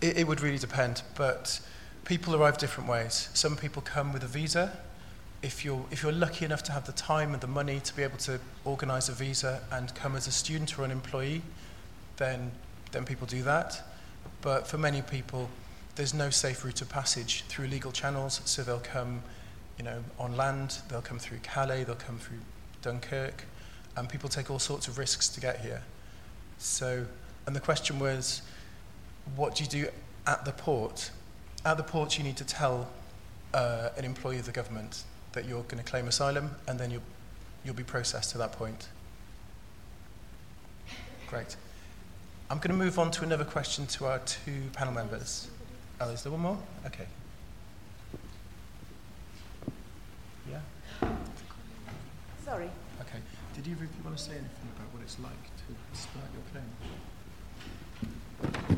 It, 0.00 0.18
it 0.18 0.26
would 0.26 0.40
really 0.40 0.58
depend, 0.58 1.02
but 1.14 1.60
people 2.04 2.34
arrive 2.34 2.58
different 2.58 2.90
ways. 2.90 3.30
Some 3.34 3.56
people 3.56 3.82
come 3.82 4.12
with 4.12 4.24
a 4.24 4.28
visa. 4.28 4.76
If 5.46 5.64
you're, 5.64 5.84
if 5.92 6.02
you're 6.02 6.10
lucky 6.10 6.44
enough 6.44 6.64
to 6.64 6.72
have 6.72 6.86
the 6.86 6.92
time 6.92 7.32
and 7.32 7.40
the 7.40 7.46
money 7.46 7.78
to 7.78 7.94
be 7.94 8.02
able 8.02 8.18
to 8.18 8.40
organise 8.64 9.08
a 9.08 9.12
visa 9.12 9.62
and 9.70 9.94
come 9.94 10.16
as 10.16 10.26
a 10.26 10.32
student 10.32 10.76
or 10.76 10.84
an 10.84 10.90
employee, 10.90 11.40
then, 12.16 12.50
then 12.90 13.04
people 13.04 13.28
do 13.28 13.44
that. 13.44 13.80
But 14.42 14.66
for 14.66 14.76
many 14.76 15.02
people, 15.02 15.48
there's 15.94 16.12
no 16.12 16.30
safe 16.30 16.64
route 16.64 16.82
of 16.82 16.88
passage 16.88 17.44
through 17.46 17.68
legal 17.68 17.92
channels, 17.92 18.40
so 18.44 18.64
they'll 18.64 18.80
come 18.80 19.22
you 19.78 19.84
know, 19.84 20.02
on 20.18 20.36
land, 20.36 20.78
they'll 20.88 21.00
come 21.00 21.20
through 21.20 21.38
Calais, 21.44 21.84
they'll 21.84 21.94
come 21.94 22.18
through 22.18 22.38
Dunkirk, 22.82 23.44
and 23.96 24.08
people 24.08 24.28
take 24.28 24.50
all 24.50 24.58
sorts 24.58 24.88
of 24.88 24.98
risks 24.98 25.28
to 25.28 25.40
get 25.40 25.60
here. 25.60 25.82
So, 26.58 27.06
and 27.46 27.54
the 27.54 27.60
question 27.60 28.00
was, 28.00 28.42
what 29.36 29.54
do 29.54 29.62
you 29.62 29.70
do 29.70 29.86
at 30.26 30.44
the 30.44 30.50
port? 30.50 31.12
At 31.64 31.76
the 31.76 31.84
port, 31.84 32.18
you 32.18 32.24
need 32.24 32.36
to 32.38 32.44
tell 32.44 32.88
uh, 33.54 33.90
an 33.96 34.04
employee 34.04 34.40
of 34.40 34.46
the 34.46 34.50
government 34.50 35.04
that 35.36 35.46
you're 35.46 35.62
going 35.64 35.82
to 35.82 35.88
claim 35.88 36.08
asylum, 36.08 36.50
and 36.66 36.80
then 36.80 36.90
you'll, 36.90 37.02
you'll 37.64 37.74
be 37.74 37.84
processed 37.84 38.32
to 38.32 38.38
that 38.38 38.52
point. 38.52 38.88
Great. 41.28 41.56
I'm 42.50 42.56
going 42.56 42.70
to 42.70 42.76
move 42.76 42.98
on 42.98 43.10
to 43.12 43.22
another 43.22 43.44
question 43.44 43.86
to 43.88 44.06
our 44.06 44.18
two 44.20 44.62
panel 44.72 44.94
members. 44.94 45.50
Oh, 46.00 46.08
is 46.10 46.22
there 46.22 46.32
one 46.32 46.40
more? 46.40 46.58
Okay. 46.86 47.06
Yeah? 50.50 50.60
Sorry. 52.44 52.70
Okay. 53.00 53.18
Did 53.54 53.66
either 53.68 53.84
of 53.84 53.90
you 53.90 54.04
want 54.04 54.16
to 54.16 54.22
say 54.22 54.32
anything 54.32 54.70
about 54.74 54.92
what 54.94 55.02
it's 55.02 55.18
like 55.20 55.32
to 55.32 55.98
start 55.98 56.26
your 56.32 56.44
claim? 58.70 58.75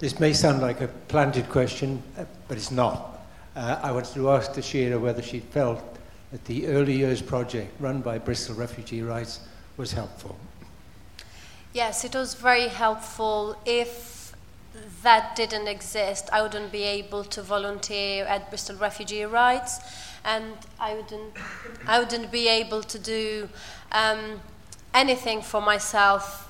This 0.00 0.18
may 0.18 0.32
sound 0.32 0.62
like 0.62 0.80
a 0.80 0.88
planted 0.88 1.50
question, 1.50 2.02
uh, 2.16 2.24
but 2.48 2.56
it's 2.56 2.70
not. 2.70 3.20
Uh, 3.54 3.78
I 3.82 3.92
wanted 3.92 4.14
to 4.14 4.30
ask 4.30 4.50
Tashira 4.50 4.98
whether 4.98 5.20
she 5.20 5.40
felt 5.40 5.84
that 6.32 6.42
the 6.46 6.68
early 6.68 6.96
years 6.96 7.20
project 7.20 7.78
run 7.78 8.00
by 8.00 8.16
Bristol 8.16 8.54
Refugee 8.54 9.02
Rights 9.02 9.40
was 9.76 9.92
helpful. 9.92 10.38
Yes, 11.74 12.02
it 12.02 12.14
was 12.14 12.32
very 12.32 12.68
helpful. 12.68 13.58
If 13.66 14.34
that 15.02 15.36
didn't 15.36 15.68
exist, 15.68 16.30
I 16.32 16.40
wouldn't 16.40 16.72
be 16.72 16.84
able 16.84 17.24
to 17.24 17.42
volunteer 17.42 18.24
at 18.24 18.48
Bristol 18.48 18.76
Refugee 18.76 19.24
Rights, 19.24 19.80
and 20.24 20.54
I 20.80 20.94
wouldn't, 20.94 21.34
I 21.86 21.98
wouldn't 21.98 22.32
be 22.32 22.48
able 22.48 22.82
to 22.84 22.98
do 22.98 23.50
um, 23.92 24.40
anything 24.94 25.42
for 25.42 25.60
myself. 25.60 26.49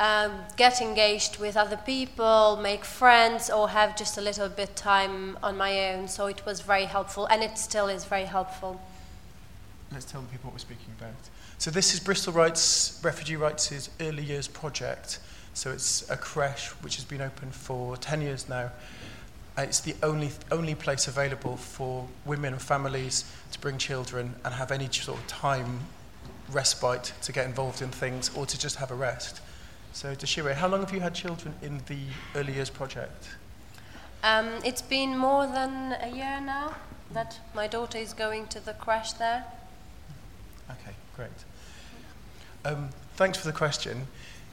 Um, 0.00 0.32
get 0.56 0.80
engaged 0.80 1.38
with 1.38 1.58
other 1.58 1.76
people, 1.76 2.58
make 2.62 2.86
friends, 2.86 3.50
or 3.50 3.68
have 3.68 3.98
just 3.98 4.16
a 4.16 4.22
little 4.22 4.48
bit 4.48 4.74
time 4.74 5.36
on 5.42 5.58
my 5.58 5.90
own. 5.90 6.08
So 6.08 6.24
it 6.24 6.46
was 6.46 6.62
very 6.62 6.86
helpful, 6.86 7.26
and 7.26 7.42
it 7.42 7.58
still 7.58 7.86
is 7.86 8.06
very 8.06 8.24
helpful. 8.24 8.80
Let's 9.92 10.06
tell 10.06 10.22
people 10.22 10.48
what 10.48 10.54
we're 10.54 10.60
speaking 10.60 10.94
about. 10.98 11.12
So 11.58 11.70
this 11.70 11.92
is 11.92 12.00
Bristol 12.00 12.32
Rights, 12.32 12.98
Refugee 13.02 13.36
Rights' 13.36 13.90
early 14.00 14.22
years 14.22 14.48
project. 14.48 15.18
So 15.52 15.70
it's 15.70 16.08
a 16.08 16.16
creche 16.16 16.68
which 16.82 16.96
has 16.96 17.04
been 17.04 17.20
open 17.20 17.50
for 17.50 17.98
10 17.98 18.22
years 18.22 18.48
now. 18.48 18.70
Uh, 19.58 19.62
It's 19.62 19.80
the 19.80 19.94
only, 20.02 20.30
only 20.50 20.74
place 20.74 21.08
available 21.08 21.58
for 21.58 22.08
women 22.24 22.54
and 22.54 22.62
families 22.62 23.30
to 23.52 23.58
bring 23.58 23.76
children 23.76 24.34
and 24.46 24.54
have 24.54 24.72
any 24.72 24.88
sort 24.90 25.18
of 25.18 25.26
time 25.26 25.80
respite 26.50 27.12
to 27.20 27.32
get 27.32 27.44
involved 27.44 27.82
in 27.82 27.90
things 27.90 28.30
or 28.34 28.46
to 28.46 28.58
just 28.58 28.76
have 28.76 28.90
a 28.90 28.94
rest. 28.94 29.42
So 29.92 30.14
Deshira, 30.14 30.54
how 30.54 30.68
long 30.68 30.80
have 30.80 30.92
you 30.94 31.00
had 31.00 31.14
children 31.14 31.54
in 31.62 31.80
the 31.86 31.98
early 32.34 32.54
years 32.54 32.70
project? 32.70 33.30
Um, 34.22 34.48
it's 34.64 34.82
been 34.82 35.16
more 35.16 35.46
than 35.46 35.96
a 36.00 36.08
year 36.08 36.40
now 36.40 36.74
that 37.12 37.38
my 37.54 37.66
daughter 37.66 37.98
is 37.98 38.12
going 38.12 38.46
to 38.48 38.60
the 38.60 38.72
creche 38.74 39.14
there. 39.14 39.44
Okay, 40.70 40.94
great. 41.16 41.30
Um, 42.64 42.90
thanks 43.16 43.38
for 43.38 43.46
the 43.46 43.52
question. 43.52 44.06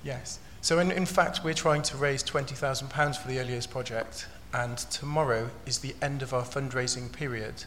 Yes. 0.04 0.40
So, 0.62 0.80
in, 0.80 0.92
in 0.92 1.06
fact, 1.06 1.44
we're 1.44 1.54
trying 1.54 1.84
to 1.84 1.98
raise 1.98 2.24
£20,000 2.24 3.16
for 3.16 3.28
the 3.28 3.40
Early 3.40 3.52
Years 3.52 3.68
Project, 3.68 4.28
and 4.54 4.78
tomorrow 4.78 5.50
is 5.66 5.80
the 5.80 5.96
end 6.02 6.22
of 6.22 6.34
our 6.34 6.44
fundraising 6.44 7.12
period. 7.12 7.66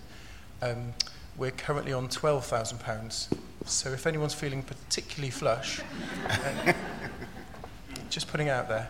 Um, 0.60 0.94
we're 1.36 1.52
currently 1.52 1.92
on 1.92 2.08
£12,000. 2.08 3.28
So, 3.66 3.90
if 3.90 4.06
anyone's 4.06 4.34
feeling 4.34 4.62
particularly 4.62 5.30
flush, 5.30 5.80
uh, 6.28 6.72
just 8.10 8.28
putting 8.28 8.48
out 8.48 8.68
there. 8.68 8.88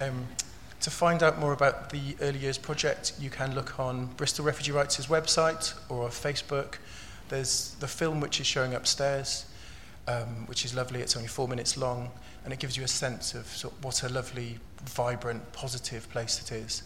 Um, 0.00 0.26
to 0.80 0.90
find 0.90 1.22
out 1.22 1.38
more 1.38 1.52
about 1.52 1.90
the 1.90 2.16
Early 2.20 2.38
Years 2.38 2.58
Project, 2.58 3.14
you 3.18 3.30
can 3.30 3.54
look 3.54 3.80
on 3.80 4.06
Bristol 4.16 4.44
Refugee 4.44 4.72
Rights' 4.72 5.06
website 5.06 5.74
or 5.88 6.04
on 6.04 6.10
Facebook. 6.10 6.76
There's 7.28 7.74
the 7.80 7.88
film 7.88 8.20
which 8.20 8.40
is 8.40 8.46
showing 8.46 8.74
upstairs, 8.74 9.46
um, 10.06 10.46
which 10.46 10.64
is 10.64 10.74
lovely. 10.74 11.00
It's 11.00 11.16
only 11.16 11.28
four 11.28 11.48
minutes 11.48 11.76
long, 11.76 12.10
and 12.44 12.52
it 12.52 12.58
gives 12.58 12.76
you 12.76 12.84
a 12.84 12.88
sense 12.88 13.34
of, 13.34 13.46
sort 13.46 13.74
of 13.74 13.84
what 13.84 14.02
a 14.02 14.08
lovely, 14.08 14.58
vibrant, 14.84 15.52
positive 15.52 16.08
place 16.10 16.40
it 16.42 16.52
is. 16.52 16.82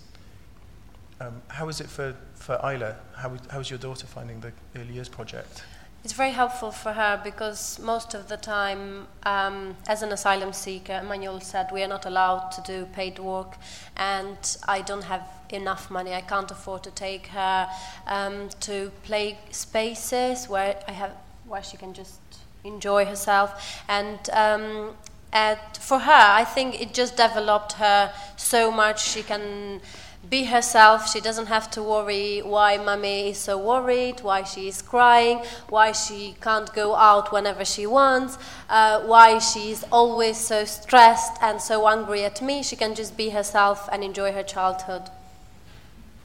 Um, 1.21 1.43
how 1.49 1.69
is 1.69 1.81
it 1.81 1.89
for, 1.89 2.17
for 2.35 2.59
Isla? 2.65 2.97
How, 3.17 3.37
how 3.51 3.61
is 3.61 3.69
your 3.69 3.79
daughter 3.79 4.07
finding 4.07 4.41
the 4.41 4.53
Early 4.77 4.95
Years 4.95 5.09
Project? 5.09 5.65
It's 6.03 6.15
very 6.15 6.31
helpful 6.31 6.71
for 6.71 6.93
her 6.93 7.21
because 7.23 7.79
most 7.79 8.15
of 8.15 8.29
the 8.29 8.39
time, 8.39 9.07
um, 9.25 9.77
as 9.87 10.03
an 10.03 10.13
asylum 10.13 10.55
seeker, 10.55 10.95
Emmanuel 10.95 11.41
said 11.41 11.69
we 11.71 11.83
are 11.83 11.89
not 11.89 12.07
allowed 12.07 12.51
to 12.53 12.63
do 12.63 12.87
paid 12.87 13.19
work, 13.19 13.57
and 13.99 14.39
I 14.67 14.81
don't 14.81 15.05
have 15.05 15.29
enough 15.51 15.91
money. 15.91 16.15
I 16.15 16.23
can't 16.23 16.51
afford 16.51 16.85
to 16.85 16.91
take 16.91 17.27
her 17.29 17.69
um, 18.07 18.49
to 18.61 18.91
play 19.03 19.39
spaces 19.51 20.49
where 20.49 20.83
I 20.89 20.93
have 20.93 21.13
where 21.47 21.63
she 21.63 21.77
can 21.77 21.93
just 21.93 22.21
enjoy 22.65 23.05
herself. 23.05 23.83
And 23.87 24.19
um, 24.33 24.97
at, 25.35 25.77
for 25.77 25.99
her, 25.99 26.13
I 26.13 26.45
think 26.45 26.81
it 26.81 26.95
just 26.95 27.17
developed 27.19 27.73
her 27.73 28.13
so 28.37 28.71
much. 28.71 29.07
She 29.07 29.23
can 29.23 29.81
be 30.29 30.45
herself. 30.45 31.11
She 31.11 31.21
doesn't 31.21 31.47
have 31.47 31.71
to 31.73 31.83
worry 31.83 32.41
why 32.41 32.77
mummy 32.77 33.31
is 33.31 33.39
so 33.39 33.57
worried, 33.59 34.21
why 34.21 34.43
she 34.43 34.69
is 34.69 34.83
crying, 34.83 35.43
why 35.69 35.93
she 35.93 36.37
can't 36.41 36.73
go 36.75 36.95
out 36.95 37.33
whenever 37.33 37.65
she 37.65 37.87
wants, 37.87 38.39
uh, 38.69 39.01
why 39.01 39.37
is 39.37 39.85
always 39.91 40.37
so 40.37 40.65
stressed 40.65 41.43
and 41.43 41.61
so 41.61 41.89
angry 41.89 42.25
at 42.25 42.43
me. 42.43 42.63
She 42.63 42.77
can 42.77 42.95
just 42.95 43.17
be 43.17 43.31
herself 43.31 43.89
and 43.91 44.05
enjoy 44.05 44.33
her 44.33 44.43
childhood. 44.43 45.09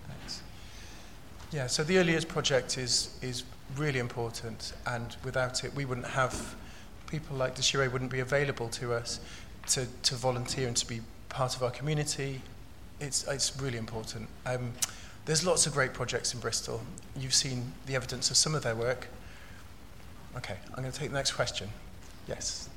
Thanks. 0.07 0.41
Yeah, 1.51 1.67
so 1.67 1.83
the 1.83 1.97
Early 1.97 2.11
Years 2.11 2.25
Project 2.25 2.77
is, 2.77 3.17
is 3.21 3.43
really 3.77 3.99
important, 3.99 4.73
and 4.85 5.15
without 5.23 5.63
it, 5.63 5.73
we 5.73 5.85
wouldn't 5.85 6.07
have 6.07 6.55
people 7.07 7.37
like 7.37 7.55
Deshira 7.55 7.91
wouldn't 7.91 8.11
be 8.11 8.19
available 8.19 8.67
to 8.69 8.93
us 8.93 9.19
to, 9.67 9.85
to 10.03 10.15
volunteer 10.15 10.67
and 10.67 10.77
to 10.77 10.85
be 10.85 11.01
part 11.29 11.55
of 11.55 11.63
our 11.63 11.71
community. 11.71 12.41
It's, 12.99 13.27
it's 13.27 13.59
really 13.61 13.77
important. 13.77 14.27
Um, 14.45 14.73
There's 15.25 15.43
lots 15.45 15.65
of 15.65 15.73
great 15.73 15.93
projects 15.93 16.33
in 16.33 16.39
Bristol. 16.39 16.81
You've 17.17 17.33
seen 17.33 17.73
the 17.87 17.95
evidence 17.95 18.29
of 18.29 18.37
some 18.37 18.53
of 18.53 18.61
their 18.61 18.75
work. 18.75 19.07
Okay, 20.37 20.55
I'm 20.69 20.81
going 20.81 20.91
to 20.91 20.99
take 20.99 21.09
the 21.09 21.15
next 21.15 21.31
question. 21.31 21.69
Yes. 22.27 22.69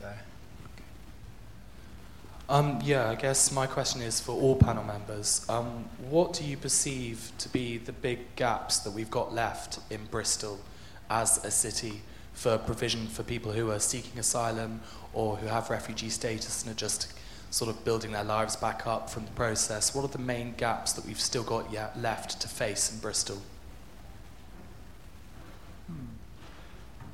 There. 0.00 0.18
Um, 2.48 2.80
yeah, 2.82 3.10
I 3.10 3.16
guess 3.16 3.52
my 3.52 3.66
question 3.66 4.00
is 4.00 4.20
for 4.20 4.32
all 4.32 4.56
panel 4.56 4.84
members. 4.84 5.44
Um, 5.48 5.84
what 6.08 6.32
do 6.32 6.44
you 6.44 6.56
perceive 6.56 7.32
to 7.38 7.48
be 7.48 7.76
the 7.76 7.92
big 7.92 8.34
gaps 8.36 8.78
that 8.80 8.92
we've 8.92 9.10
got 9.10 9.34
left 9.34 9.80
in 9.90 10.04
Bristol 10.06 10.58
as 11.10 11.44
a 11.44 11.50
city 11.50 12.00
for 12.32 12.56
provision 12.56 13.06
for 13.08 13.24
people 13.24 13.52
who 13.52 13.70
are 13.70 13.80
seeking 13.80 14.18
asylum 14.18 14.80
or 15.12 15.36
who 15.36 15.46
have 15.48 15.70
refugee 15.70 16.10
status 16.10 16.62
and 16.62 16.72
are 16.72 16.78
just 16.78 17.12
sort 17.50 17.70
of 17.70 17.84
building 17.84 18.12
their 18.12 18.24
lives 18.24 18.56
back 18.56 18.86
up 18.86 19.08
from 19.08 19.24
the 19.24 19.30
process? 19.32 19.94
What 19.94 20.04
are 20.04 20.08
the 20.08 20.18
main 20.18 20.54
gaps 20.56 20.92
that 20.94 21.06
we've 21.06 21.20
still 21.20 21.42
got 21.42 21.72
yet 21.72 21.98
left 22.00 22.40
to 22.40 22.48
face 22.48 22.92
in 22.92 22.98
Bristol? 22.98 23.40
Hmm. 25.86 26.06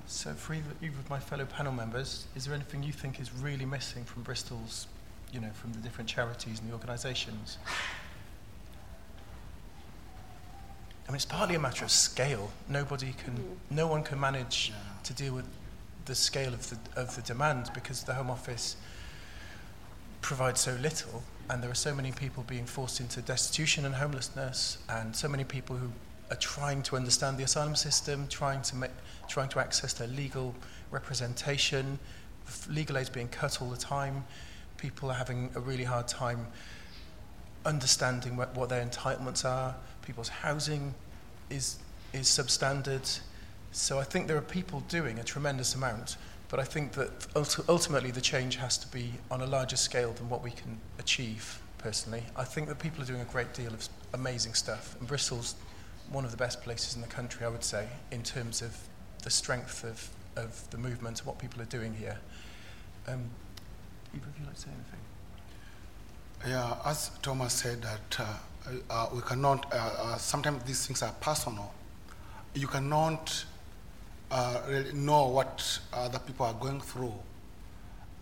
So, 0.07 0.33
for 0.33 0.55
either, 0.55 0.71
either 0.83 0.99
of 0.99 1.11
my 1.11 1.19
fellow 1.19 1.45
panel 1.45 1.73
members, 1.73 2.27
is 2.35 2.45
there 2.45 2.55
anything 2.55 2.83
you 2.83 2.93
think 2.93 3.21
is 3.21 3.33
really 3.33 3.67
missing 3.67 4.05
from 4.05 4.23
Bristol's, 4.23 4.87
you 5.33 5.41
know, 5.41 5.51
from 5.55 5.73
the 5.73 5.79
different 5.79 6.09
charities 6.09 6.61
and 6.61 6.69
the 6.69 6.73
organisations? 6.73 7.59
I 11.07 11.11
mean, 11.11 11.17
it's 11.17 11.25
partly 11.25 11.57
a 11.57 11.61
matter 11.61 11.85
of 11.85 11.91
scale. 11.91 12.51
Nobody 12.69 13.13
can, 13.13 13.35
mm. 13.35 13.57
no 13.71 13.87
one 13.87 14.03
can 14.03 14.19
manage 14.19 14.73
to 15.05 15.13
deal 15.13 15.35
with 15.35 15.47
the 16.05 16.15
scale 16.15 16.55
of 16.55 16.69
the, 16.71 16.79
of 17.01 17.15
the 17.17 17.23
demand 17.23 17.71
because 17.75 18.05
the 18.05 18.15
Home 18.15 18.31
Office 18.31 18.77
provides 20.23 20.61
so 20.61 20.77
little, 20.81 21.23
and 21.51 21.63
there 21.63 21.71
are 21.71 21.75
so 21.75 21.95
many 21.95 22.13
people 22.13 22.45
being 22.45 22.65
forced 22.65 23.01
into 23.01 23.21
destitution 23.21 23.85
and 23.85 23.95
homelessness, 23.95 24.79
and 24.89 25.15
so 25.15 25.29
many 25.29 25.45
people 25.45 25.77
who 25.77 25.91
are 26.31 26.37
trying 26.37 26.83
to 26.85 26.97
understand 26.97 27.37
the 27.37 27.43
asylum 27.43 27.77
system, 27.77 28.27
trying 28.29 28.63
to 28.63 28.77
make, 28.77 28.91
trying 29.29 29.51
to 29.51 29.61
access 29.61 29.93
their 29.93 30.09
legal 30.09 30.55
representation. 30.91 31.99
Legal 32.71 32.97
aid's 32.97 33.11
being 33.11 33.29
cut 33.29 33.61
all 33.61 33.69
the 33.69 33.77
time. 33.77 34.25
People 34.79 35.11
are 35.11 35.15
having 35.15 35.51
a 35.55 35.61
really 35.61 35.85
hard 35.85 36.09
time 36.09 36.47
understanding 37.65 38.37
what, 38.37 38.57
what 38.57 38.69
their 38.69 38.85
entitlements 38.85 39.45
are. 39.45 39.75
People's 40.03 40.29
housing 40.29 40.95
is 41.51 41.79
is 42.13 42.27
substandard. 42.27 43.21
So 43.73 43.99
I 43.99 44.05
think 44.05 44.29
there 44.29 44.37
are 44.37 44.43
people 44.43 44.81
doing 44.89 45.19
a 45.19 45.25
tremendous 45.25 45.75
amount, 45.75 46.17
but 46.53 46.61
I 46.61 46.65
think 46.65 46.93
that 46.93 47.11
ultimately 47.67 48.11
the 48.11 48.21
change 48.21 48.57
has 48.57 48.77
to 48.77 48.87
be 48.89 49.15
on 49.31 49.41
a 49.41 49.47
larger 49.47 49.77
scale 49.77 50.13
than 50.13 50.29
what 50.29 50.45
we 50.45 50.51
can 50.51 50.79
achieve 50.99 51.59
personally. 51.79 52.25
I 52.37 52.45
think 52.45 52.69
that 52.69 52.79
people 52.79 53.03
are 53.03 53.07
doing 53.07 53.23
a 53.23 53.25
great 53.25 53.55
deal 53.55 53.73
of 53.73 53.89
amazing 54.13 54.53
stuff, 54.53 54.95
and 55.01 55.09
Bristol's 55.09 55.55
one 56.11 56.27
of 56.27 56.31
the 56.31 56.37
best 56.37 56.61
places 56.61 56.95
in 56.95 57.01
the 57.01 57.09
country, 57.09 57.47
I 57.47 57.49
would 57.49 57.65
say, 57.65 57.89
in 58.11 58.23
terms 58.23 58.61
of 58.61 58.77
the 59.23 59.31
strength 59.31 59.83
of, 59.83 60.11
of 60.37 60.71
the 60.71 60.77
movement 60.77 61.21
and 61.21 61.27
what 61.27 61.39
people 61.39 61.63
are 61.63 61.71
doing 61.79 61.95
here. 61.95 62.19
Um, 63.09 63.31
would 64.13 64.23
you 64.39 64.45
like 64.45 64.55
to 64.55 64.61
say 64.61 64.69
anything? 64.69 65.01
Yeah, 66.51 66.77
as 66.85 67.13
Thomas 67.23 67.55
said 67.55 67.81
that 67.81 68.21
uh, 68.21 68.27
uh, 68.91 69.09
we 69.15 69.23
cannot, 69.23 69.73
uh, 69.73 69.77
uh, 69.77 70.17
sometimes 70.19 70.65
these 70.65 70.87
things 70.87 71.03
are 71.03 71.13
personal. 71.13 71.73
You 72.55 72.67
cannot 72.67 73.47
uh, 74.33 74.63
really 74.67 74.93
know 74.95 75.29
what 75.29 75.79
other 75.93 76.19
people 76.19 76.47
are 76.47 76.55
going 76.55 76.81
through. 76.81 77.13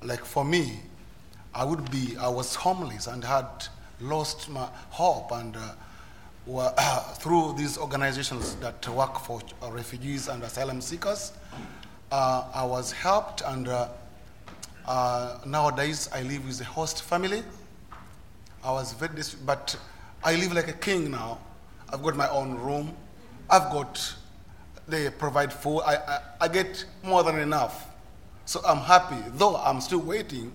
Like 0.02 0.25
for 0.25 0.45
me, 0.45 0.81
I 1.55 1.64
would 1.64 1.88
be, 1.90 2.17
I 2.19 2.29
was 2.29 2.55
homeless 2.57 3.07
and 3.07 3.23
had 3.23 3.47
lost 4.00 4.50
my 4.50 4.69
hope 4.90 5.31
and 5.31 5.57
uh, 5.57 5.73
were, 6.47 6.73
through 7.14 7.55
these 7.57 7.79
organizations 7.79 8.57
that 8.57 8.87
work 8.88 9.21
for 9.21 9.40
refugees 9.71 10.29
and 10.29 10.43
asylum 10.43 10.81
seekers, 10.81 11.33
uh, 12.11 12.45
I 12.52 12.64
was 12.64 12.90
helped 12.90 13.43
and 13.47 13.69
uh, 13.69 13.88
uh, 14.87 15.38
nowadays 15.46 16.09
I 16.12 16.23
live 16.23 16.44
with 16.44 16.61
a 16.61 16.64
host 16.64 17.03
family. 17.03 17.44
I 18.64 18.73
was 18.73 18.92
very, 18.94 19.14
dis- 19.14 19.35
but 19.35 19.77
I 20.25 20.35
live 20.35 20.53
like 20.53 20.68
a 20.68 20.73
king 20.73 21.12
now. 21.12 21.38
I've 21.92 22.03
got 22.03 22.16
my 22.16 22.29
own 22.29 22.57
room. 22.57 22.96
I've 23.49 23.70
got, 23.70 24.14
they 24.90 25.11
provide 25.11 25.53
food. 25.53 25.81
I, 25.81 25.96
I, 25.96 26.20
I 26.42 26.48
get 26.48 26.85
more 27.03 27.22
than 27.22 27.38
enough. 27.38 27.88
So 28.44 28.61
I'm 28.66 28.79
happy, 28.79 29.16
though 29.35 29.57
I'm 29.57 29.81
still 29.81 30.00
waiting. 30.00 30.53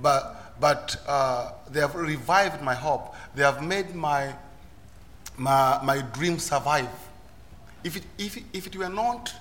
But, 0.00 0.54
but 0.60 0.96
uh, 1.06 1.52
they 1.70 1.80
have 1.80 1.94
revived 1.94 2.62
my 2.62 2.74
hope. 2.74 3.14
They 3.34 3.42
have 3.42 3.62
made 3.62 3.94
my, 3.94 4.32
my, 5.36 5.80
my 5.82 6.02
dream 6.12 6.38
survive. 6.38 6.88
If 7.82 7.96
it, 7.96 8.04
if, 8.18 8.38
if 8.52 8.66
it 8.66 8.76
were 8.76 8.88
not 8.88 9.32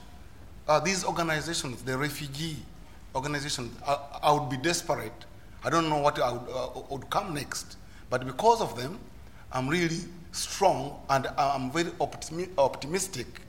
uh, 0.68 0.80
these 0.80 1.06
organizations, 1.06 1.84
the 1.84 1.98
refugee 1.98 2.58
organizations, 3.14 3.78
I, 3.86 3.98
I 4.24 4.32
would 4.32 4.50
be 4.50 4.58
desperate. 4.58 5.26
I 5.64 5.70
don't 5.70 5.90
know 5.90 6.00
what 6.00 6.18
would, 6.18 6.24
uh, 6.24 6.82
would 6.90 7.10
come 7.10 7.34
next. 7.34 7.78
But 8.10 8.26
because 8.26 8.62
of 8.62 8.78
them, 8.78 9.00
I'm 9.52 9.68
really 9.68 10.00
strong 10.32 11.00
and 11.10 11.28
I'm 11.38 11.72
very 11.72 11.92
optimi- 12.00 12.50
optimistic 12.58 13.42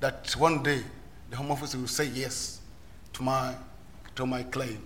that 0.00 0.34
one 0.36 0.62
day 0.62 0.82
the 1.30 1.36
Home 1.36 1.50
Office 1.50 1.74
will 1.74 1.86
say 1.86 2.06
yes 2.06 2.60
to 3.12 3.22
my, 3.22 3.54
to 4.16 4.26
my 4.26 4.42
claim. 4.42 4.82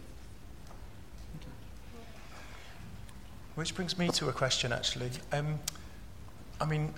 Which 3.55 3.75
brings 3.75 3.97
me 3.97 4.09
to 4.09 4.29
a 4.29 4.33
question, 4.33 4.73
actually. 4.73 5.11
Um, 5.33 5.61
I 6.61 6.67
mean, 6.67 6.93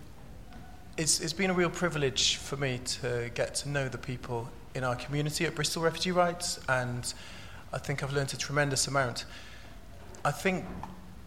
it's, 0.97 1.21
it's 1.21 1.35
been 1.35 1.51
a 1.51 1.55
real 1.55 1.69
privilege 1.71 2.37
for 2.37 2.57
me 2.57 2.81
to 2.85 3.31
get 3.35 3.55
to 3.57 3.69
know 3.69 3.89
the 3.89 3.99
people 3.99 4.49
in 4.75 4.83
our 4.83 4.97
community 4.97 5.45
at 5.45 5.55
Bristol 5.55 5.83
Refugee 5.83 6.13
Rights, 6.13 6.59
and 6.69 7.13
I 7.73 7.79
think 7.79 8.03
I've 8.03 8.13
learned 8.13 8.33
a 8.33 8.39
tremendous 8.39 8.89
amount. 8.89 9.27
I 10.25 10.31
think 10.31 10.65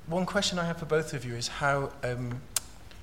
one 0.07 0.25
question 0.25 0.57
I 0.57 0.65
have 0.65 0.77
for 0.77 0.85
both 0.85 1.13
of 1.13 1.23
you 1.23 1.35
is 1.35 1.47
how, 1.47 1.91
um, 2.03 2.41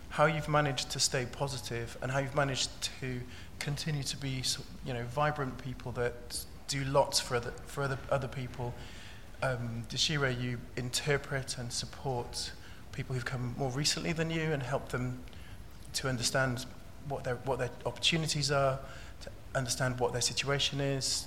how 0.08 0.26
you've 0.26 0.48
managed 0.48 0.90
to 0.90 0.98
stay 0.98 1.26
positive 1.30 1.96
and 2.02 2.10
how 2.10 2.18
you've 2.18 2.34
managed 2.34 2.70
to 3.00 3.20
continue 3.58 4.02
to 4.02 4.16
be 4.16 4.42
you 4.84 4.94
know, 4.94 5.04
vibrant 5.04 5.58
people 5.58 5.92
that 5.92 6.44
do 6.68 6.84
lots 6.84 7.20
for 7.20 7.36
other, 7.36 7.52
for 7.66 7.82
other, 7.84 7.98
other 8.10 8.28
people. 8.28 8.74
Um, 9.42 9.84
Deshira, 9.88 10.40
you 10.40 10.58
interpret 10.76 11.58
and 11.58 11.72
support 11.72 12.52
people 12.92 13.14
who've 13.14 13.24
come 13.24 13.54
more 13.58 13.70
recently 13.70 14.12
than 14.12 14.30
you 14.30 14.52
and 14.52 14.62
help 14.62 14.88
them 14.88 15.20
to 15.94 16.08
understand 16.08 16.66
what 17.08 17.24
their, 17.24 17.36
what 17.44 17.58
their 17.58 17.70
opportunities 17.84 18.50
are, 18.50 18.78
to 19.20 19.30
understand 19.54 20.00
what 20.00 20.12
their 20.12 20.22
situation 20.22 20.80
is. 20.80 21.26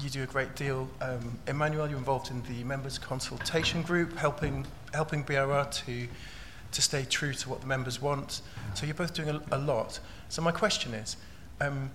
You 0.00 0.08
do 0.08 0.22
a 0.22 0.26
great 0.26 0.54
deal. 0.56 0.88
Um, 1.00 1.38
Emmanuel, 1.46 1.88
you're 1.88 1.98
involved 1.98 2.30
in 2.30 2.42
the 2.44 2.64
members' 2.64 2.98
consultation 2.98 3.82
group, 3.82 4.16
helping, 4.16 4.66
helping 4.94 5.24
BRR 5.24 5.64
to, 5.64 6.08
to 6.72 6.82
stay 6.82 7.04
true 7.04 7.32
to 7.34 7.48
what 7.48 7.60
the 7.60 7.66
members 7.66 8.00
want. 8.00 8.42
So 8.74 8.86
you're 8.86 8.94
both 8.94 9.14
doing 9.14 9.28
a, 9.28 9.40
a 9.52 9.58
lot. 9.58 10.00
So 10.28 10.42
my 10.42 10.52
question 10.52 10.94
is, 10.94 11.16
um, 11.60 11.90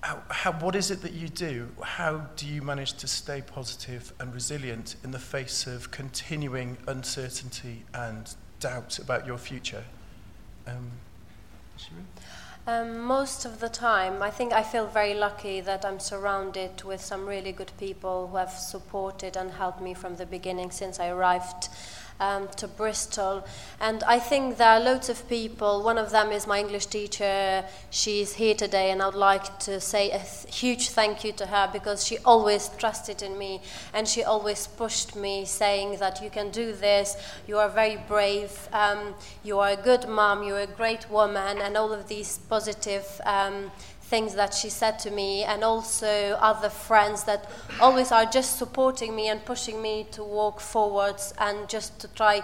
how, 0.00 0.22
how, 0.28 0.52
what 0.52 0.74
is 0.74 0.90
it 0.90 1.02
that 1.02 1.12
you 1.12 1.28
do? 1.28 1.68
How 1.82 2.28
do 2.36 2.46
you 2.46 2.62
manage 2.62 2.94
to 2.94 3.06
stay 3.06 3.42
positive 3.42 4.12
and 4.20 4.32
resilient 4.32 4.96
in 5.04 5.10
the 5.10 5.18
face 5.18 5.66
of 5.66 5.90
continuing 5.90 6.76
uncertainty 6.86 7.84
and 7.92 8.34
doubt 8.60 8.98
about 8.98 9.26
your 9.26 9.38
future? 9.38 9.84
Um, 10.66 10.90
Um, 12.66 12.98
most 12.98 13.46
of 13.46 13.60
the 13.60 13.70
time, 13.70 14.22
I 14.22 14.30
think 14.30 14.52
I 14.52 14.62
feel 14.62 14.86
very 14.86 15.14
lucky 15.14 15.62
that 15.62 15.86
I'm 15.86 15.98
surrounded 15.98 16.82
with 16.84 17.00
some 17.00 17.24
really 17.24 17.50
good 17.50 17.72
people 17.78 18.26
who 18.28 18.36
have 18.36 18.50
supported 18.50 19.38
and 19.38 19.50
helped 19.50 19.80
me 19.80 19.94
from 19.94 20.16
the 20.16 20.26
beginning 20.26 20.70
since 20.70 21.00
I 21.00 21.08
arrived 21.08 21.70
um, 22.20 22.48
to 22.56 22.68
Bristol. 22.68 23.44
And 23.80 24.02
I 24.04 24.18
think 24.18 24.56
there 24.56 24.70
are 24.70 24.80
loads 24.80 25.08
of 25.08 25.28
people. 25.28 25.82
One 25.82 25.98
of 25.98 26.10
them 26.10 26.32
is 26.32 26.46
my 26.46 26.60
English 26.60 26.86
teacher. 26.86 27.64
She's 27.90 28.34
here 28.34 28.54
today, 28.54 28.90
and 28.90 29.02
I 29.02 29.06
would 29.06 29.14
like 29.14 29.58
to 29.60 29.80
say 29.80 30.10
a 30.10 30.18
th- 30.18 30.54
huge 30.54 30.90
thank 30.90 31.24
you 31.24 31.32
to 31.32 31.46
her 31.46 31.68
because 31.72 32.04
she 32.04 32.18
always 32.24 32.70
trusted 32.78 33.22
in 33.22 33.38
me 33.38 33.60
and 33.94 34.06
she 34.08 34.24
always 34.24 34.66
pushed 34.66 35.16
me, 35.16 35.44
saying 35.44 35.98
that 35.98 36.22
you 36.22 36.30
can 36.30 36.50
do 36.50 36.72
this, 36.72 37.16
you 37.46 37.58
are 37.58 37.68
very 37.68 37.96
brave, 38.08 38.68
um, 38.72 39.14
you 39.44 39.58
are 39.58 39.70
a 39.70 39.76
good 39.76 40.08
mom, 40.08 40.42
you're 40.42 40.60
a 40.60 40.66
great 40.66 41.10
woman, 41.10 41.58
and 41.58 41.76
all 41.76 41.92
of 41.92 42.08
these 42.08 42.38
positive. 42.48 43.20
Um, 43.24 43.70
things 44.08 44.34
that 44.34 44.54
she 44.54 44.70
said 44.70 44.98
to 44.98 45.10
me, 45.10 45.44
and 45.44 45.62
also 45.62 46.38
other 46.40 46.70
friends 46.70 47.24
that 47.24 47.48
always 47.80 48.10
are 48.10 48.24
just 48.24 48.58
supporting 48.58 49.14
me 49.14 49.28
and 49.28 49.44
pushing 49.44 49.82
me 49.82 50.06
to 50.12 50.24
walk 50.24 50.60
forwards 50.60 51.34
and 51.38 51.68
just 51.68 52.00
to 52.00 52.08
try 52.08 52.42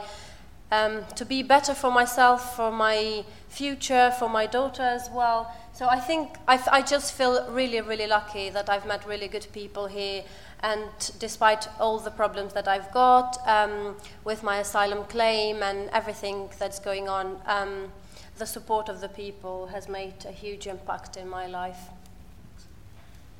um, 0.70 1.04
to 1.16 1.24
be 1.24 1.42
better 1.42 1.74
for 1.74 1.90
myself, 1.90 2.56
for 2.56 2.70
my 2.70 3.24
future, 3.48 4.12
for 4.18 4.28
my 4.28 4.46
daughter 4.46 4.82
as 4.82 5.08
well. 5.10 5.50
So 5.72 5.88
I 5.88 5.98
think 5.98 6.36
I, 6.46 6.82
just 6.82 7.14
feel 7.14 7.50
really, 7.50 7.80
really 7.80 8.06
lucky 8.06 8.50
that 8.50 8.68
I've 8.68 8.86
met 8.86 9.06
really 9.06 9.28
good 9.28 9.46
people 9.52 9.86
here. 9.86 10.22
And 10.60 10.88
despite 11.18 11.68
all 11.80 11.98
the 11.98 12.10
problems 12.10 12.52
that 12.52 12.68
I've 12.68 12.90
got 12.92 13.36
um, 13.46 13.96
with 14.24 14.42
my 14.42 14.58
asylum 14.58 15.04
claim 15.04 15.62
and 15.62 15.90
everything 15.90 16.48
that's 16.58 16.78
going 16.78 17.08
on, 17.08 17.40
um, 17.46 17.92
the 18.36 18.46
support 18.46 18.88
of 18.88 19.00
the 19.00 19.08
people 19.08 19.66
has 19.66 19.88
made 19.88 20.14
a 20.26 20.32
huge 20.32 20.66
impact 20.66 21.16
in 21.16 21.28
my 21.28 21.46
life. 21.46 21.78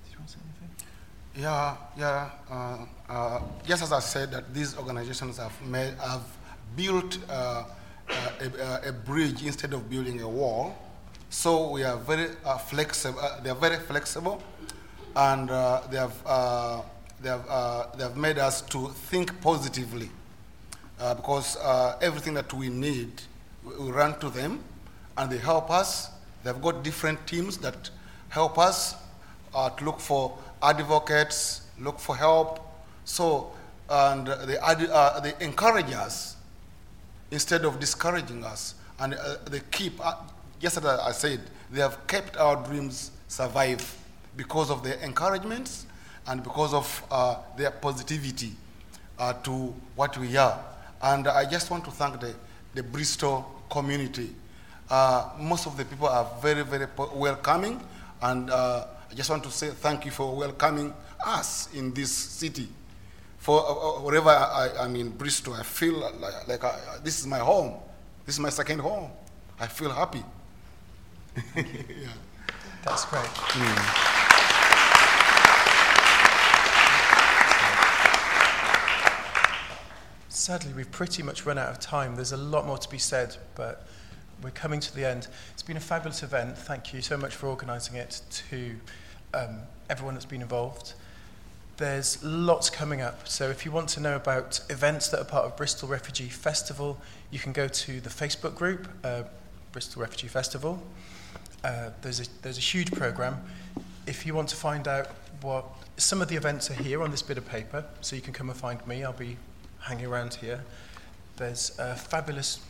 Did 0.05 0.13
you 0.13 0.19
want 0.19 0.29
to 0.29 0.35
say 0.35 0.41
anything? 0.45 0.87
Yeah, 1.37 1.77
yeah. 1.99 2.31
Uh, 2.51 2.77
uh, 3.09 3.41
just 3.67 3.83
as 3.83 3.93
I 3.93 4.01
said, 4.01 4.31
that 4.31 4.55
these 4.55 4.77
organizations 4.79 5.39
have 5.39 5.61
made, 5.63 5.95
have 5.99 6.23
built 6.77 7.19
uh, 7.29 7.65
uh 8.09 8.31
a, 8.85 8.89
a, 8.89 8.93
bridge 8.93 9.43
instead 9.43 9.73
of 9.73 9.89
building 9.89 10.21
a 10.21 10.29
wall. 10.29 10.77
So 11.31 11.71
we 11.71 11.83
are 11.83 11.97
very 11.97 12.29
uh, 12.45 12.59
flexible. 12.59 13.19
Uh, 13.19 13.41
they 13.41 13.51
are 13.51 13.57
very 13.57 13.79
flexible, 13.79 14.43
and 15.17 15.49
they 15.49 15.97
have 15.97 16.15
they 17.21 17.31
have 17.31 17.47
they 17.97 18.03
have 18.05 18.17
made 18.17 18.39
us 18.39 18.61
to 18.61 18.89
think 19.11 19.41
positively, 19.41 20.11
because 21.17 21.57
everything 22.01 22.35
that 22.35 22.53
we 22.53 22.69
need, 22.69 23.23
we 23.65 23.91
run 23.91 24.19
to 24.21 24.29
them, 24.29 24.61
and 25.17 25.31
they 25.31 25.39
help 25.39 25.71
us. 25.71 26.11
They've 26.43 26.61
got 26.61 26.83
different 26.83 27.27
teams 27.27 27.59
that 27.59 27.91
help 28.29 28.59
us 28.59 28.95
to 29.55 29.85
look 29.85 30.01
for 30.01 30.37
advocates, 30.63 31.63
look 31.79 31.99
for 31.99 32.17
help. 32.17 32.61
So, 33.05 33.53
and 33.89 34.27
they, 34.27 34.59
uh, 34.59 35.21
they 35.21 35.35
encourage 35.41 35.93
us 35.93 36.37
instead 37.31 37.65
of 37.65 37.81
discouraging 37.81 38.45
us. 38.45 38.75
And 38.99 39.15
uh, 39.15 39.37
they 39.49 39.61
keep, 39.71 40.05
uh, 40.05 40.17
just 40.61 40.83
I 40.85 41.13
said, 41.13 41.41
they 41.71 41.81
have 41.81 42.07
kept 42.07 42.37
our 42.37 42.57
dreams 42.57 43.11
survive 43.29 43.97
because 44.37 44.71
of 44.71 44.83
their 44.83 44.95
encouragements 45.01 45.87
and 46.27 46.43
because 46.43 46.73
of 46.73 47.05
uh, 47.11 47.37
their 47.57 47.71
positivity 47.71 48.53
uh, 49.19 49.33
to 49.45 49.75
what 49.97 50.17
we 50.19 50.37
are. 50.37 50.59
And 51.03 51.29
I 51.29 51.45
just 51.45 51.71
want 51.71 51.85
to 51.85 51.91
thank 51.91 52.21
the, 52.21 52.35
the 52.75 52.83
Bristol 52.83 53.51
community. 53.71 54.35
Uh, 54.91 55.31
most 55.39 55.67
of 55.67 55.77
the 55.77 55.85
people 55.85 56.09
are 56.09 56.29
very, 56.43 56.63
very 56.63 56.87
welcoming 57.15 57.81
and 58.23 58.51
I 59.15 59.17
just 59.17 59.31
want 59.31 59.45
to 59.45 59.51
say 59.51 59.69
thank 59.69 60.05
you 60.05 60.11
for 60.11 60.35
welcoming 60.35 60.93
us 61.25 61.69
in 61.73 61.95
this 61.95 62.11
city. 62.11 62.69
For 63.39 63.61
uh, 63.61 63.73
uh 63.73 64.01
wherever 64.01 64.29
I, 64.29 64.71
am 64.85 64.97
in 64.97 65.11
Bristol, 65.11 65.55
I 65.55 65.63
feel 65.63 66.01
like, 66.01 66.49
like 66.49 66.65
I, 66.65 66.99
this 67.05 67.21
is 67.21 67.27
my 67.29 67.39
home. 67.39 67.75
This 68.27 68.35
is 68.35 68.41
my 68.41 68.49
second 68.49 68.81
home. 68.81 69.13
I 69.61 69.69
feel 69.69 69.91
happy. 69.91 70.25
yeah. 71.55 72.09
That's 72.83 73.05
great. 73.05 73.23
Mm. 73.23 74.15
Sadly, 80.29 80.73
we've 80.75 80.91
pretty 80.91 81.23
much 81.23 81.47
run 81.47 81.57
out 81.57 81.69
of 81.69 81.79
time. 81.79 82.17
There's 82.17 82.33
a 82.33 82.37
lot 82.37 82.67
more 82.67 82.79
to 82.79 82.89
be 82.89 82.99
said, 82.99 83.37
but 83.55 83.87
we're 84.43 84.51
coming 84.51 84.81
to 84.81 84.95
the 84.95 85.09
end. 85.09 85.29
It's 85.53 85.63
been 85.63 85.77
a 85.77 85.81
fabulous 85.81 86.23
event. 86.23 86.57
Thank 86.57 86.93
you 86.93 87.01
so 87.03 87.17
much 87.17 87.35
for 87.35 87.47
organising 87.47 87.97
it 87.97 88.21
to 88.51 88.77
um, 89.33 89.61
everyone 89.89 90.15
that's 90.15 90.27
been 90.27 90.43
involved. 90.43 90.95
There's 91.77 92.23
lots 92.23 92.71
coming 92.71 93.01
up. 93.01 93.27
So 93.27 93.51
if 93.51 93.65
you 93.65 93.73
want 93.73 93.89
to 93.91 94.01
know 94.01 94.17
about 94.17 94.61
events 94.71 95.09
that 95.09 95.21
are 95.21 95.25
part 95.25 95.45
of 95.45 95.57
Bristol 95.57 95.89
Refugee 95.89 96.29
Festival, 96.29 97.01
you 97.31 97.39
can 97.39 97.53
go 97.53 97.67
to 97.67 98.01
the 98.01 98.11
Facebook 98.11 98.55
group, 98.55 98.87
uh, 99.03 99.25
Bristol 99.73 100.03
Refugee 100.03 100.29
Festival. 100.29 100.83
Uh, 101.65 101.91
there's, 102.03 102.21
a, 102.21 102.27
there's 102.43 102.59
a 102.59 102.61
huge 102.61 102.93
program. 102.93 103.43
If 104.07 104.25
you 104.27 104.35
want 104.35 104.49
to 104.51 104.57
find 104.57 104.87
out 104.87 105.09
what 105.41 105.65
some 105.97 106.23
of 106.23 106.29
the 106.29 106.37
events 106.37 106.71
are 106.71 106.75
here 106.75 107.03
on 107.03 107.11
this 107.11 107.23
bit 107.23 107.39
of 107.39 107.47
paper, 107.49 107.85
so 108.01 108.15
you 108.15 108.23
can 108.23 108.33
come 108.33 108.51
and 108.51 108.59
find 108.59 108.87
me. 108.87 109.03
I'll 109.03 109.13
be 109.13 109.37
hanging 109.81 110.07
around 110.07 110.35
here. 110.35 110.65
There's 111.37 111.77
a 111.79 111.97
fabulous 111.97 112.61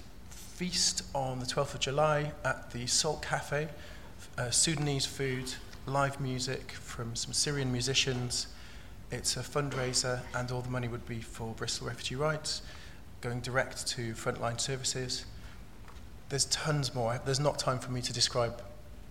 feast 0.54 1.02
on 1.16 1.40
the 1.40 1.46
12th 1.46 1.74
of 1.74 1.80
July 1.80 2.30
at 2.44 2.70
the 2.70 2.86
Salt 2.86 3.20
Cafe, 3.22 3.66
uh, 4.38 4.50
Sudanese 4.50 5.04
food, 5.04 5.52
live 5.84 6.20
music 6.20 6.70
from 6.70 7.16
some 7.16 7.32
Syrian 7.32 7.72
musicians. 7.72 8.46
It's 9.10 9.36
a 9.36 9.40
fundraiser, 9.40 10.20
and 10.32 10.52
all 10.52 10.60
the 10.60 10.70
money 10.70 10.86
would 10.86 11.08
be 11.08 11.20
for 11.20 11.54
Bristol 11.54 11.88
Refugee 11.88 12.14
Rights, 12.14 12.62
going 13.20 13.40
direct 13.40 13.88
to 13.88 14.12
frontline 14.12 14.60
services. 14.60 15.26
There's 16.28 16.44
tons 16.44 16.94
more. 16.94 17.20
There's 17.24 17.40
not 17.40 17.58
time 17.58 17.80
for 17.80 17.90
me 17.90 18.00
to 18.02 18.12
describe 18.12 18.62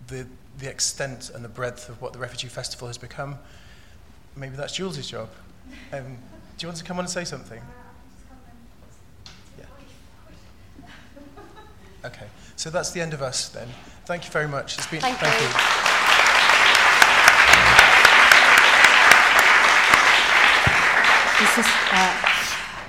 the, 0.08 0.26
the 0.60 0.70
extent 0.70 1.30
and 1.30 1.44
the 1.44 1.50
breadth 1.50 1.90
of 1.90 2.02
what 2.02 2.14
the 2.14 2.20
Refugee 2.20 2.48
Festival 2.48 2.88
has 2.88 2.98
become. 2.98 3.38
Maybe 4.38 4.56
that's 4.56 4.78
Jules' 4.78 5.10
job. 5.10 5.28
Um, 5.92 6.04
do 6.58 6.66
you 6.66 6.70
want 6.70 6.78
to 6.78 6.86
come 6.86 7.00
on 7.00 7.04
and 7.04 7.12
say 7.12 7.26
something? 7.26 7.62
Okay, 12.06 12.26
so 12.58 12.70
that's 12.70 12.92
the 12.92 13.00
end 13.00 13.14
of 13.14 13.22
us 13.22 13.48
then. 13.48 13.68
Thank 14.06 14.26
you 14.26 14.32
very 14.32 14.48
much. 14.48 14.78
It's 14.78 14.88
been, 14.88 15.00
thank, 15.00 15.18
thank 15.20 15.40
you. 15.40 15.48
you. 15.48 15.54
This 21.40 21.58
is, 21.60 21.74
uh, 21.92 22.34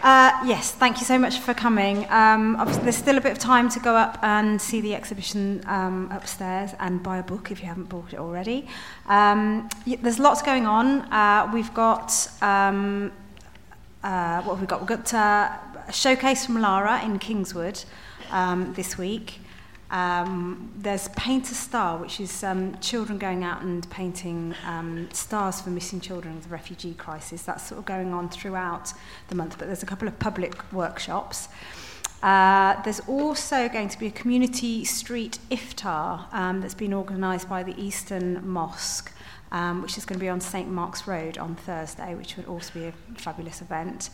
uh, 0.03 0.44
yes, 0.44 0.72
thank 0.72 0.98
you 0.98 1.07
so 1.07 1.16
much 1.16 1.38
for 1.38 1.55
coming. 1.55 2.11
Um, 2.11 2.61
there's 2.83 2.96
still 2.96 3.16
a 3.16 3.20
bit 3.20 3.31
of 3.31 3.38
time 3.38 3.68
to 3.68 3.79
go 3.79 3.94
up 3.94 4.18
and 4.22 4.61
see 4.61 4.81
the 4.81 4.96
exhibition 4.96 5.62
um, 5.66 6.11
upstairs 6.11 6.72
and 6.81 7.00
buy 7.00 7.18
a 7.18 7.22
book 7.22 7.53
if 7.53 7.61
you 7.61 7.66
haven't 7.66 7.88
bought 7.88 8.12
it 8.12 8.18
already. 8.18 8.66
Um, 9.07 9.68
there's 9.87 10.18
lots 10.18 10.42
going 10.42 10.66
on. 10.66 11.03
Uh, 11.12 11.50
we've 11.55 11.72
got, 11.72 12.29
um, 12.42 13.12
uh, 14.03 14.42
what 14.42 14.55
have 14.55 14.61
we 14.61 14.66
got? 14.66 14.81
We've 14.81 14.88
got 14.88 15.14
uh, 15.14 15.57
a 15.87 15.92
showcase 15.92 16.44
from 16.44 16.61
Lara 16.61 17.00
in 17.05 17.20
Kingswood 17.20 17.85
um, 18.30 18.72
this 18.74 18.98
week. 18.98 19.40
Um, 19.90 20.72
there's 20.76 21.08
Paint 21.08 21.50
a 21.50 21.54
Star, 21.54 21.98
which 21.98 22.18
is 22.18 22.42
um, 22.42 22.76
children 22.80 23.18
going 23.18 23.44
out 23.44 23.62
and 23.62 23.88
painting 23.90 24.54
um, 24.66 25.08
stars 25.12 25.60
for 25.60 25.70
missing 25.70 26.00
children 26.00 26.37
of 26.37 26.44
the 26.44 26.48
refugee 26.48 26.94
crisis. 26.94 27.42
That's 27.42 27.62
sort 27.64 27.78
of 27.78 27.84
going 27.84 28.12
on 28.12 28.28
throughout 28.28 28.92
the 29.28 29.34
month, 29.34 29.56
but 29.58 29.66
there's 29.66 29.82
a 29.82 29.87
couple 29.87 30.08
of 30.08 30.18
public 30.18 30.72
workshops. 30.72 31.48
Uh, 32.24 32.82
there's 32.82 33.00
also 33.00 33.68
going 33.68 33.88
to 33.88 33.98
be 33.98 34.06
a 34.06 34.10
community 34.10 34.82
street 34.84 35.38
iftar 35.50 36.32
um, 36.32 36.62
that's 36.62 36.74
been 36.74 36.94
organised 36.94 37.48
by 37.48 37.62
the 37.62 37.78
Easton 37.80 38.40
Mosque, 38.48 39.12
um, 39.52 39.82
which 39.82 39.98
is 39.98 40.06
going 40.06 40.18
to 40.18 40.24
be 40.24 40.30
on 40.30 40.40
St 40.40 40.68
Mark's 40.68 41.06
Road 41.06 41.37
on 41.37 41.54
Thursday, 41.54 42.14
which 42.14 42.37
would 42.37 42.46
also 42.46 42.72
be 42.72 42.87
a 42.87 42.92
fabulous 43.16 43.60
event. 43.60 44.08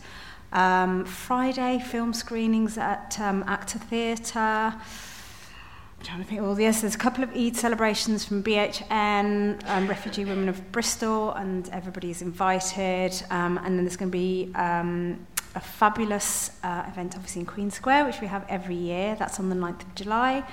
Um, 0.53 1.05
Friday, 1.05 1.79
film 1.79 2.13
screenings 2.13 2.77
at 2.77 3.17
um, 3.21 3.43
Actor 3.47 3.79
Theatre. 3.79 4.39
I'm 4.39 6.03
trying 6.03 6.19
to 6.19 6.25
think, 6.25 6.41
well, 6.41 6.59
yes, 6.59 6.81
there's 6.81 6.95
a 6.95 6.97
couple 6.97 7.23
of 7.23 7.33
Eid 7.33 7.55
celebrations 7.55 8.25
from 8.25 8.43
BHN, 8.43 9.65
um, 9.69 9.87
Refugee 9.87 10.25
Women 10.25 10.49
of 10.49 10.71
Bristol, 10.73 11.31
and 11.31 11.69
everybody's 11.69 12.21
invited. 12.21 13.13
Um, 13.29 13.59
and 13.59 13.77
then 13.77 13.85
there's 13.85 13.95
going 13.95 14.11
to 14.11 14.17
be 14.17 14.51
um, 14.55 15.25
a 15.55 15.61
fabulous 15.61 16.51
uh, 16.63 16.83
event, 16.87 17.13
obviously, 17.15 17.41
in 17.41 17.45
Queen 17.45 17.71
Square, 17.71 18.05
which 18.05 18.19
we 18.19 18.27
have 18.27 18.45
every 18.49 18.75
year. 18.75 19.15
That's 19.17 19.39
on 19.39 19.47
the 19.47 19.55
9th 19.55 19.83
of 19.83 19.95
July. 19.95 20.43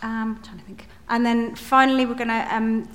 Um, 0.00 0.40
trying 0.42 0.58
to 0.58 0.64
think. 0.64 0.86
And 1.10 1.26
then 1.26 1.54
finally, 1.54 2.06
we're 2.06 2.14
going 2.14 2.28
to, 2.28 2.54
um, 2.54 2.88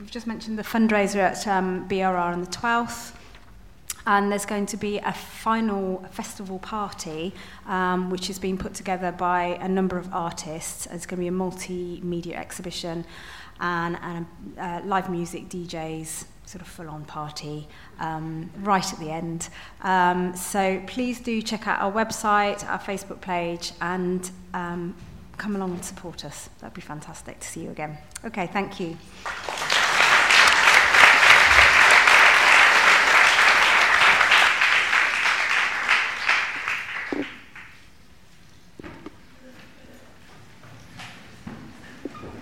we've 0.00 0.10
just 0.10 0.26
mentioned 0.26 0.58
the 0.58 0.64
fundraiser 0.64 1.16
at 1.16 1.46
um, 1.46 1.86
BRR 1.88 2.32
on 2.32 2.40
the 2.40 2.50
12th. 2.50 3.12
And 4.06 4.30
there's 4.30 4.46
going 4.46 4.66
to 4.66 4.76
be 4.76 4.98
a 4.98 5.12
final 5.12 6.04
festival 6.10 6.58
party, 6.58 7.32
um, 7.66 8.10
which 8.10 8.28
is 8.28 8.38
being 8.38 8.58
put 8.58 8.74
together 8.74 9.12
by 9.12 9.58
a 9.60 9.68
number 9.68 9.96
of 9.96 10.12
artists. 10.12 10.86
It's 10.86 11.06
going 11.06 11.16
to 11.16 11.22
be 11.22 11.28
a 11.28 11.30
multimedia 11.30 12.36
exhibition 12.36 13.06
and, 13.60 13.98
and 14.02 14.26
uh, 14.58 14.80
live 14.84 15.08
music, 15.10 15.48
DJs, 15.48 16.24
sort 16.46 16.60
of 16.60 16.68
full-on 16.68 17.04
party 17.04 17.66
um, 18.00 18.50
right 18.60 18.92
at 18.92 18.98
the 18.98 19.10
end. 19.10 19.48
Um, 19.82 20.36
so 20.36 20.82
please 20.86 21.20
do 21.20 21.40
check 21.40 21.66
out 21.66 21.80
our 21.80 21.92
website, 21.92 22.68
our 22.68 22.78
Facebook 22.78 23.20
page, 23.20 23.72
and 23.80 24.30
um, 24.52 24.94
come 25.36 25.56
along 25.56 25.72
and 25.72 25.84
support 25.84 26.24
us. 26.24 26.50
That'd 26.60 26.74
be 26.74 26.82
fantastic 26.82 27.40
to 27.40 27.46
see 27.46 27.62
you 27.62 27.70
again. 27.70 27.98
Okay, 28.24 28.46
thank 28.46 28.78
you. 28.80 28.96